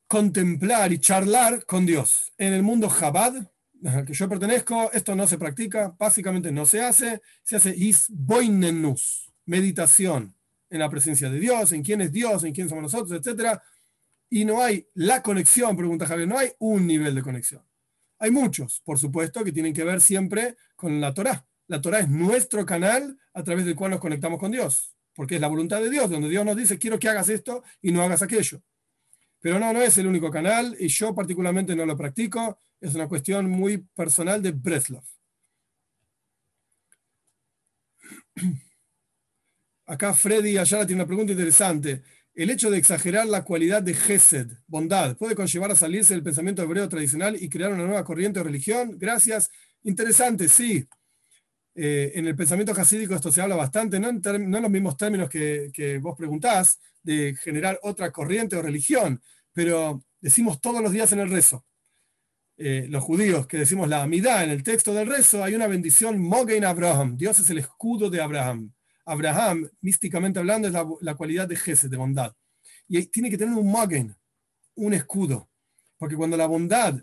[0.07, 2.33] contemplar y charlar con Dios.
[2.37, 3.49] En el mundo Chabad,
[3.85, 9.31] al que yo pertenezco, esto no se practica, básicamente no se hace, se hace isboinenus,
[9.45, 10.35] meditación
[10.69, 13.59] en la presencia de Dios, en quién es Dios, en quién somos nosotros, etc.
[14.29, 17.63] Y no hay la conexión, pregunta Javier, no hay un nivel de conexión.
[18.19, 21.45] Hay muchos, por supuesto, que tienen que ver siempre con la Torah.
[21.67, 25.41] La Torah es nuestro canal a través del cual nos conectamos con Dios, porque es
[25.41, 28.21] la voluntad de Dios, donde Dios nos dice, quiero que hagas esto y no hagas
[28.21, 28.61] aquello.
[29.39, 32.59] Pero no, no es el único canal y yo particularmente no lo practico.
[32.81, 35.03] Es una cuestión muy personal de Breslov.
[39.85, 42.01] Acá Freddy Ayala tiene una pregunta interesante.
[42.33, 46.63] El hecho de exagerar la cualidad de Gesed, bondad, puede conllevar a salirse del pensamiento
[46.63, 48.97] hebreo tradicional y crear una nueva corriente de religión.
[48.97, 49.51] Gracias.
[49.83, 50.87] Interesante, sí.
[51.75, 55.69] Eh, en el pensamiento hasídico esto se habla bastante, no en, los mismos términos que,
[55.73, 59.21] que, vos preguntás, de generar otra corriente o religión,
[59.53, 61.65] pero decimos todos los días en el rezo.
[62.63, 66.19] Eh, los judíos que decimos la amidad en el texto del rezo, hay una bendición
[66.21, 67.17] Mogen Abraham.
[67.17, 68.71] Dios es el escudo de Abraham.
[69.03, 72.35] Abraham, místicamente hablando, es la, cualidad de Gesed, de bondad.
[72.87, 74.15] Y tiene que tener un Mogen,
[74.75, 75.49] un escudo.
[75.97, 77.01] Porque cuando la bondad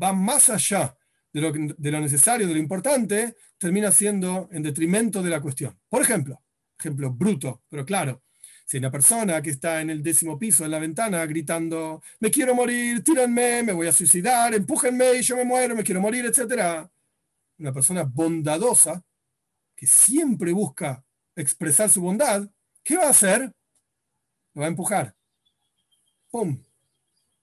[0.00, 0.96] va más allá
[1.32, 5.76] de lo, de lo necesario, de lo importante, termina siendo en detrimento de la cuestión.
[5.88, 6.44] Por ejemplo,
[6.78, 8.22] ejemplo bruto, pero claro,
[8.66, 12.52] Si una persona que está en el décimo piso en la ventana gritando, me quiero
[12.52, 16.84] morir, tírenme, me voy a suicidar, empújenme y yo me muero, me quiero morir, etc.
[17.58, 19.04] Una persona bondadosa
[19.76, 21.04] que siempre busca
[21.36, 22.48] expresar su bondad,
[22.82, 23.52] ¿qué va a hacer?
[24.52, 25.14] Lo va a empujar.
[26.28, 26.60] ¡Pum!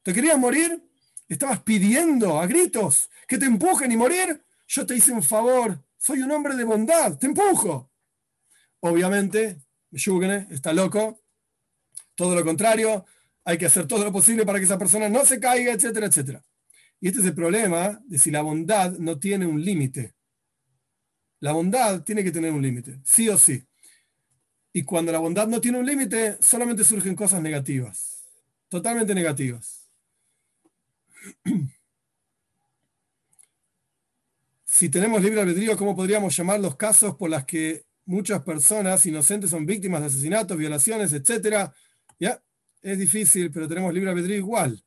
[0.01, 0.83] ¿Te querías morir?
[1.29, 4.43] ¿Estabas pidiendo a gritos que te empujen y morir?
[4.67, 5.81] Yo te hice un favor.
[5.97, 7.17] Soy un hombre de bondad.
[7.17, 7.89] Te empujo.
[8.81, 9.61] Obviamente,
[9.93, 11.21] Yugne está loco.
[12.15, 13.05] Todo lo contrario.
[13.45, 16.43] Hay que hacer todo lo posible para que esa persona no se caiga, etcétera, etcétera.
[16.99, 20.15] Y este es el problema de si la bondad no tiene un límite.
[21.39, 23.65] La bondad tiene que tener un límite, sí o sí.
[24.71, 28.23] Y cuando la bondad no tiene un límite, solamente surgen cosas negativas,
[28.69, 29.89] totalmente negativas.
[34.65, 39.49] Si tenemos libre albedrío, ¿cómo podríamos llamar los casos por los que muchas personas inocentes
[39.49, 41.73] son víctimas de asesinatos, violaciones, etcétera?
[42.19, 42.41] Ya,
[42.81, 44.83] es difícil, pero tenemos libre albedrío igual.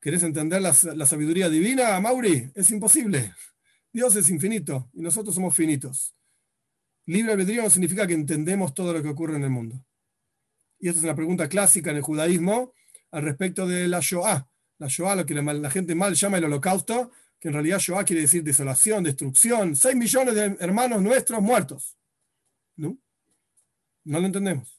[0.00, 2.50] ¿Querés entender la, la sabiduría divina, Mauri?
[2.54, 3.34] Es imposible.
[3.92, 6.14] Dios es infinito y nosotros somos finitos.
[7.06, 9.82] Libre albedrío no significa que entendemos todo lo que ocurre en el mundo.
[10.78, 12.74] Y esta es una pregunta clásica en el judaísmo
[13.10, 14.48] al respecto de la Shoah.
[14.78, 18.22] La Shoah, lo que la, gente mal llama el holocausto, que en realidad Shoah quiere
[18.22, 21.96] decir desolación, destrucción, 6 millones de hermanos nuestros muertos.
[22.76, 22.98] ¿No?
[24.04, 24.78] No lo entendemos.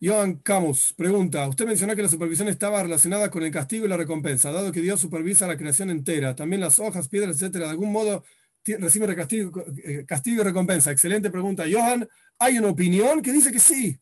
[0.00, 3.96] Joan Camus pregunta, usted mencionó que la supervisión estaba relacionada con el castigo y la
[3.96, 7.90] recompensa, dado que Dios supervisa la creación entera, también las hojas, piedras, etcétera, de algún
[7.90, 8.22] modo
[8.64, 10.90] recibe castigo, eh, castigo y recompensa.
[10.90, 12.08] Excelente pregunta, Johan.
[12.38, 13.98] Hay una opinión que dice que sí.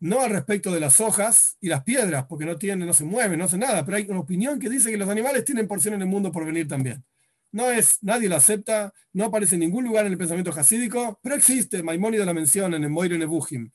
[0.00, 3.38] No al respecto de las hojas y las piedras, porque no tienen, no se mueven,
[3.38, 6.02] no hacen nada, pero hay una opinión que dice que los animales tienen porción en
[6.02, 7.04] el mundo por venir también.
[7.50, 11.34] No es, nadie lo acepta, no aparece en ningún lugar en el pensamiento jasídico, pero
[11.34, 13.70] existe, Maimónides la menciona en el Moire Nebuchim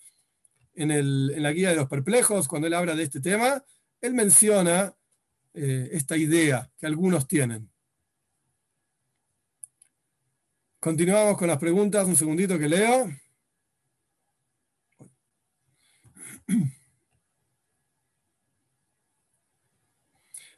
[0.75, 3.63] en, la guía de los perplejos, cuando él habla de este tema,
[4.01, 4.95] él menciona
[5.53, 7.69] eh, esta idea que algunos tienen.
[10.79, 13.09] Continuamos con las preguntas, un segundito que leo.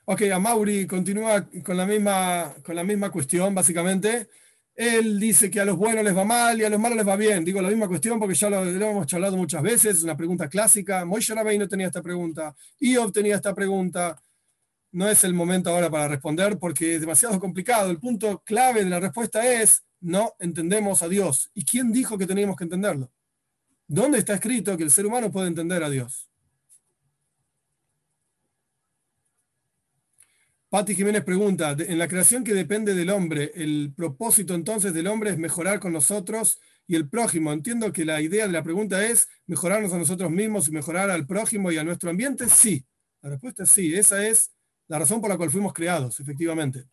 [0.07, 4.29] Ok, a Mauri continúa con la misma, con la misma cuestión, básicamente.
[4.75, 7.15] Él dice que a los buenos les va mal y a los malos les va
[7.15, 7.43] bien.
[7.43, 11.05] Digo la misma cuestión porque ya lo, hemos charlado muchas veces, es una pregunta clásica.
[11.05, 14.21] Moishe no tenía esta pregunta, Iob tenía esta pregunta.
[14.91, 17.89] No es el momento ahora para responder porque es demasiado complicado.
[17.89, 21.49] El punto clave de la respuesta es, no entendemos a Dios.
[21.55, 23.11] ¿Y quién dijo que teníamos que entenderlo?
[23.87, 26.29] ¿Dónde está escrito que el ser humano puede entender a Dios?
[30.69, 35.29] Pati Jiménez pregunta, en la creación que depende del hombre, ¿el propósito entonces del hombre
[35.29, 37.53] es mejorar con nosotros y el prójimo?
[37.53, 41.27] Entiendo que la idea de la pregunta es mejorarnos a nosotros mismos y mejorar al
[41.27, 42.49] prójimo y a nuestro ambiente.
[42.49, 42.85] Sí,
[43.21, 44.51] la respuesta es sí, esa es
[44.87, 46.85] la razón por la cual fuimos creados, efectivamente.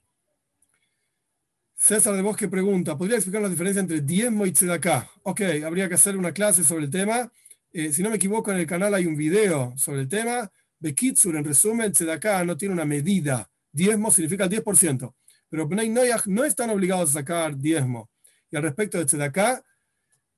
[1.84, 5.10] César de Bosque pregunta, ¿podría explicar la diferencia entre diezmo y tzedaká?
[5.24, 7.32] Ok, habría que hacer una clase sobre el tema.
[7.72, 10.48] Eh, si no me equivoco, en el canal hay un video sobre el tema.
[10.78, 15.14] Bekitsur, en resumen, tzedaká no tiene una medida diezmo significa el 10%,
[15.48, 15.68] pero
[16.26, 18.10] no están obligados a sacar diezmo.
[18.48, 19.64] Y al respecto de Tzedakah,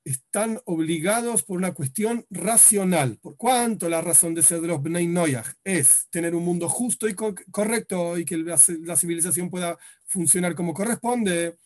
[0.05, 3.17] están obligados por una cuestión racional.
[3.17, 7.09] ¿Por cuánto la razón de ser de los Bnei Noyach es tener un mundo justo
[7.09, 11.57] y correcto y que la, la civilización pueda funcionar como corresponde?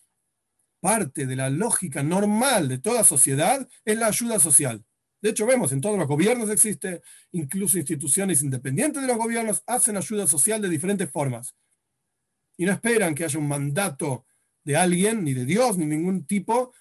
[0.79, 4.85] Parte de la lógica normal de toda sociedad es la ayuda social.
[5.21, 7.01] De hecho, vemos en todos los gobiernos existe,
[7.33, 11.53] incluso instituciones independientes de los gobiernos hacen ayuda social de diferentes formas.
[12.55, 14.25] Y no esperan que haya un mandato
[14.63, 16.73] de alguien, ni de Dios, ni ningún tipo,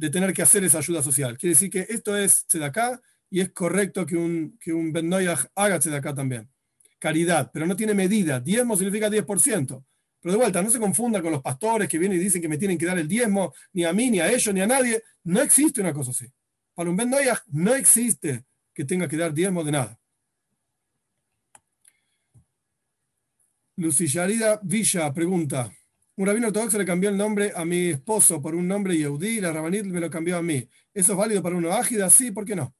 [0.00, 1.36] de tener que hacer esa ayuda social.
[1.36, 2.98] Quiere decir que esto es acá
[3.28, 6.48] y es correcto que un, que un Ben haga acá también.
[6.98, 8.40] Caridad, pero no tiene medida.
[8.40, 9.84] Diezmo significa 10%.
[10.22, 12.56] Pero de vuelta, no se confunda con los pastores que vienen y dicen que me
[12.56, 15.02] tienen que dar el diezmo, ni a mí, ni a ellos, ni a nadie.
[15.24, 16.26] No existe una cosa así.
[16.74, 17.10] Para un Ben
[17.48, 20.00] no existe que tenga que dar diezmo de nada.
[23.76, 25.70] Lucillarida Villa pregunta:
[26.20, 29.54] Un rabino ortodoxo le cambió el nombre a mi esposo por un nombre Yehudi la
[29.54, 30.68] rabanit me lo cambió a mí.
[30.92, 32.10] ¿Eso es válido para uno ágida?
[32.10, 32.76] Sí, ¿por qué no?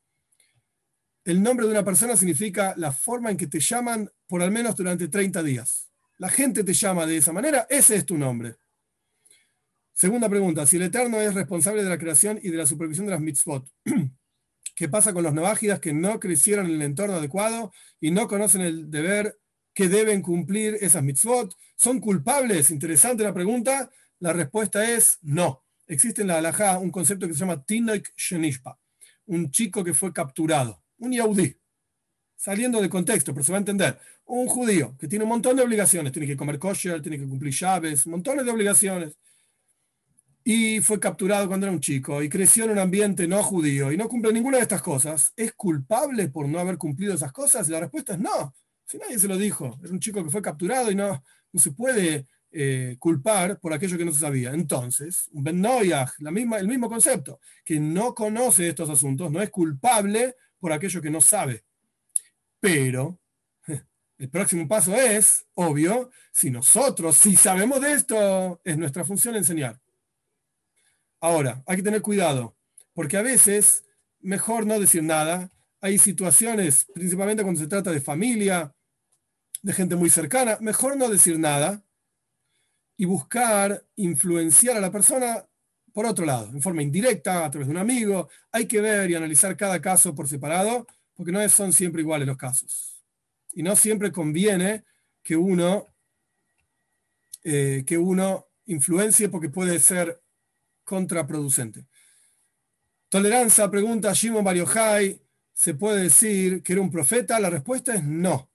[1.24, 4.76] El nombre de una persona significa la forma en que te llaman por al menos
[4.76, 5.91] durante 30 días.
[6.18, 8.57] La gente te llama de esa manera, ese es tu nombre.
[9.95, 13.12] Segunda pregunta, si el Eterno es responsable de la creación y de la supervisión de
[13.12, 13.66] las mitzvot,
[14.76, 18.61] ¿qué pasa con los novágidas que no crecieron en el entorno adecuado y no conocen
[18.61, 19.38] el deber
[19.74, 21.54] que deben cumplir esas mitzvot?
[21.76, 22.70] ¿Son culpables?
[22.70, 23.90] Interesante la pregunta.
[24.18, 25.64] La respuesta es no.
[25.86, 28.78] existe en la halajá un concepto que se llama Tinoik Shenishpa,
[29.26, 31.56] un chico que fue capturado, un yaudí,
[32.36, 35.62] saliendo de contexto, pero se va a entender, un judío que tiene un montón de
[35.62, 39.16] obligaciones, tiene que comer kosher, tiene que cumplir llaves, montones de obligaciones,
[40.44, 43.96] y fue capturado cuando era un chico y creció en un ambiente no judío y
[43.96, 47.68] no cumple ninguna de estas cosas, ¿es culpable por no haber cumplido esas cosas?
[47.68, 48.54] La respuesta es no.
[48.91, 51.22] Si nadie se lo dijo, es un chico que fue capturado y no,
[51.53, 54.51] no se puede eh, culpar por aquello que no se sabía.
[54.51, 59.51] Entonces, un Ben la misma, el mismo concepto, que no conoce estos asuntos, no es
[59.51, 61.62] culpable por aquello que no sabe.
[62.59, 63.20] Pero
[64.18, 69.80] el próximo paso es, obvio, si nosotros, si sabemos de esto, es nuestra función enseñar.
[71.20, 72.57] Ahora, hay que tener cuidado,
[72.93, 73.84] porque a veces
[74.18, 75.49] mejor no decir nada.
[75.80, 78.74] Hay situaciones, principalmente cuando se trata de familia,
[79.62, 81.82] de gente muy cercana, mejor no decir nada
[82.96, 85.46] y buscar influenciar a la persona
[85.92, 88.28] por otro lado, en forma indirecta, a través de un amigo.
[88.52, 92.36] Hay que ver y analizar cada caso por separado, porque no son siempre iguales los
[92.36, 93.02] casos.
[93.52, 94.84] Y no siempre conviene
[95.22, 95.88] que uno,
[97.42, 100.22] eh, que uno influencie porque puede ser
[100.84, 101.86] contraproducente.
[103.08, 105.20] Tolerancia, pregunta Shimon Bariohai,
[105.52, 107.40] ¿se puede decir que era un profeta?
[107.40, 108.49] La respuesta es no.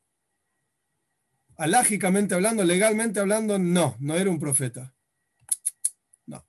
[1.58, 4.93] Alágicamente hablando, legalmente hablando, no, no era un profeta.
[6.26, 6.45] No.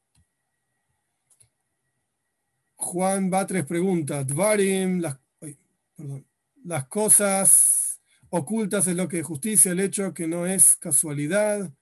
[2.77, 5.19] Juan Batres pregunta, Dvarim, las,
[6.65, 8.01] las cosas
[8.31, 11.73] ocultas es lo que justicia, el hecho que no es casualidad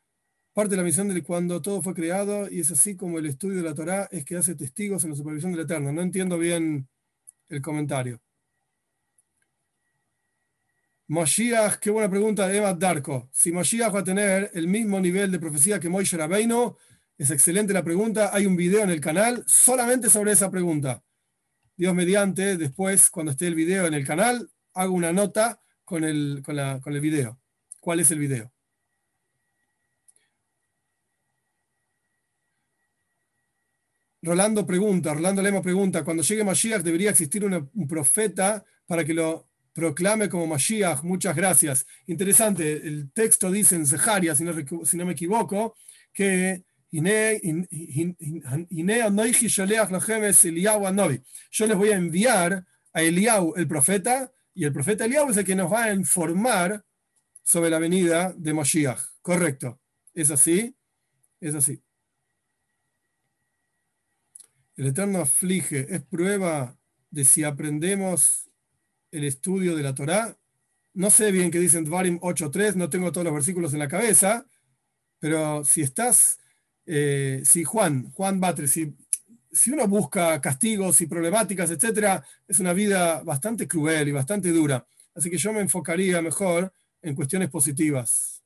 [0.55, 3.57] parte de la misión de cuando todo fue creado y es así como el estudio
[3.59, 5.93] de la Torá es que hace testigos en la supervisión del Eterno.
[5.93, 6.89] No entiendo bien
[7.49, 8.20] el comentario.
[11.07, 13.29] Moshiach, qué buena pregunta de Eva Darko.
[13.31, 16.77] Si Moshiach va a tener el mismo nivel de profecía que Moishe Rabbeinu,
[17.19, 18.31] es excelente la pregunta.
[18.33, 21.03] Hay un video en el canal solamente sobre esa pregunta.
[21.77, 26.43] Dios mediante, después, cuando esté el video en el canal, hago una nota con el,
[26.43, 27.39] con, con el video.
[27.81, 28.51] ¿Cuál es el video?
[34.23, 39.51] Rolando pregunta, Rolando Lema pregunta, cuando llegue Mashiach debería existir un profeta para que lo
[39.75, 41.03] proclame como Mashiach.
[41.03, 41.87] Muchas gracias.
[42.07, 45.77] Interesante, el texto dice en Zeharia, si no, no me equivoco,
[46.12, 47.03] que yo
[51.66, 55.57] les voy a enviar a Eliau, el profeta, y el profeta Eliau es el que
[55.57, 56.85] nos va a informar
[57.43, 59.01] sobre la venida de Mashiach.
[59.20, 59.81] Correcto.
[60.14, 60.77] ¿Es así?
[61.41, 61.83] Es así.
[64.77, 66.77] El Eterno aflige, es prueba
[67.11, 68.49] de si aprendemos
[69.15, 70.37] el estudio de la Torá.
[70.93, 74.47] No sé bien qué dicen Dvarim 8.3, no tengo todos los versículos en la cabeza,
[75.19, 76.39] pero si estás,
[76.87, 78.95] eh, si Juan, Juan Batre, si,
[79.51, 84.87] si uno busca castigos y problemáticas, etcétera, es una vida bastante cruel y bastante dura.
[85.15, 88.43] Así que yo me enfocaría mejor en cuestiones positivas.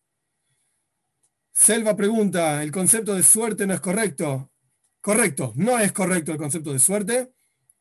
[1.52, 4.52] Selva pregunta, ¿el concepto de suerte no es correcto?
[5.00, 7.32] Correcto, no es correcto el concepto de suerte.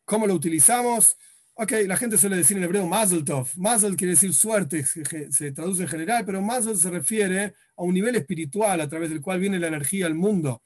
[0.05, 1.17] ¿Cómo lo utilizamos?
[1.59, 3.49] Ok, la gente suele decir en hebreo Mazel Tov.
[3.55, 8.15] Mazel quiere decir suerte, se, traduce en general, pero Mazel se refiere a un nivel
[8.15, 10.61] espiritual a través del cual viene la energía al mundo.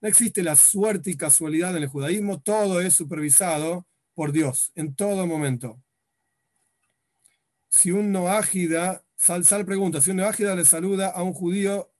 [0.00, 4.94] No existe la suerte y casualidad en el judaísmo, todo es supervisado por Dios en
[4.94, 5.78] todo momento.
[7.68, 11.92] Si un noágida, Sal, Sal pregunta, si un noágida le saluda a un judío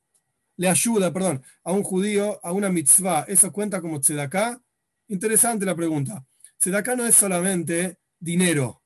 [0.56, 4.62] le ayuda, perdón, a un judío a una mitzvah, ¿eso cuenta como tzedaká?
[5.08, 6.24] Interesante la pregunta.
[6.58, 8.82] Tzedaká no es solamente dinero,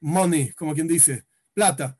[0.00, 1.96] money, como quien dice, plata,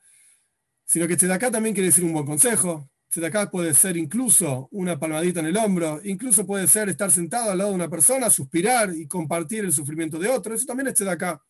[0.84, 2.90] sino que tzedaká también quiere decir un buen consejo.
[3.08, 7.58] Tzedaká puede ser incluso una palmadita en el hombro, incluso puede ser estar sentado al
[7.58, 10.54] lado de una persona, suspirar y compartir el sufrimiento de otro.
[10.54, 11.42] Eso también es tzedaká.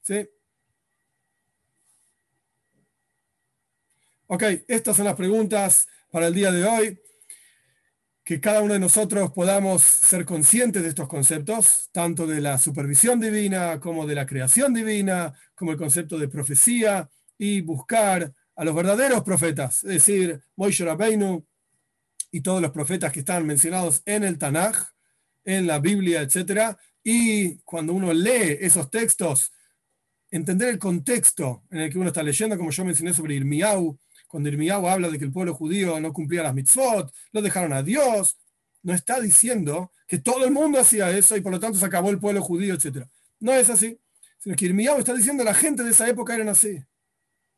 [0.00, 0.28] ¿Sí?
[4.26, 6.98] Ok, estas son las preguntas para el día de hoy
[8.32, 13.20] que cada uno de nosotros podamos ser conscientes de estos conceptos, tanto de la supervisión
[13.20, 18.74] divina como de la creación divina, como el concepto de profecía, y buscar a los
[18.74, 21.44] verdaderos profetas, es decir, Moishe Rabbeinu
[22.30, 24.76] y todos los profetas que están mencionados en el Tanaj,
[25.44, 26.74] en la Biblia, etc.
[27.04, 29.52] Y cuando uno lee esos textos,
[30.30, 33.98] entender el contexto en el que uno está leyendo, como yo mencioné sobre Irmiau,
[34.32, 37.82] cuando Irmiyahu habla de que el pueblo judío no cumplía las mitzvot, lo dejaron a
[37.82, 38.38] Dios,
[38.82, 42.08] no está diciendo que todo el mundo hacía eso y por lo tanto se acabó
[42.08, 43.06] el pueblo judío, etc.
[43.40, 44.00] No es así,
[44.38, 46.82] sino que Irmiyahu está diciendo que la gente de esa época eran así.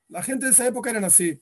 [0.08, 1.40] La gente de esa época eran así.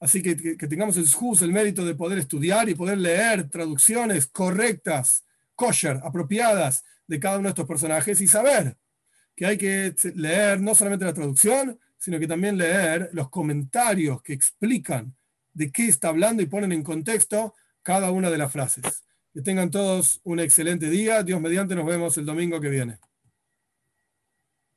[0.00, 1.06] Así que, que, tengamos el
[1.40, 5.24] el mérito de poder estudiar y poder leer traducciones correctas,
[5.54, 8.76] kosher, apropiadas de cada uno de estos personajes y saber
[9.36, 14.34] que hay que leer no solamente la traducción, sino que también leer los comentarios que
[14.34, 15.16] explican
[15.54, 18.84] de qué está hablando y ponen en contexto cada una de las frases.
[19.32, 21.22] Que tengan todos un excelente día.
[21.22, 22.98] Dios mediante, nos vemos el domingo que viene.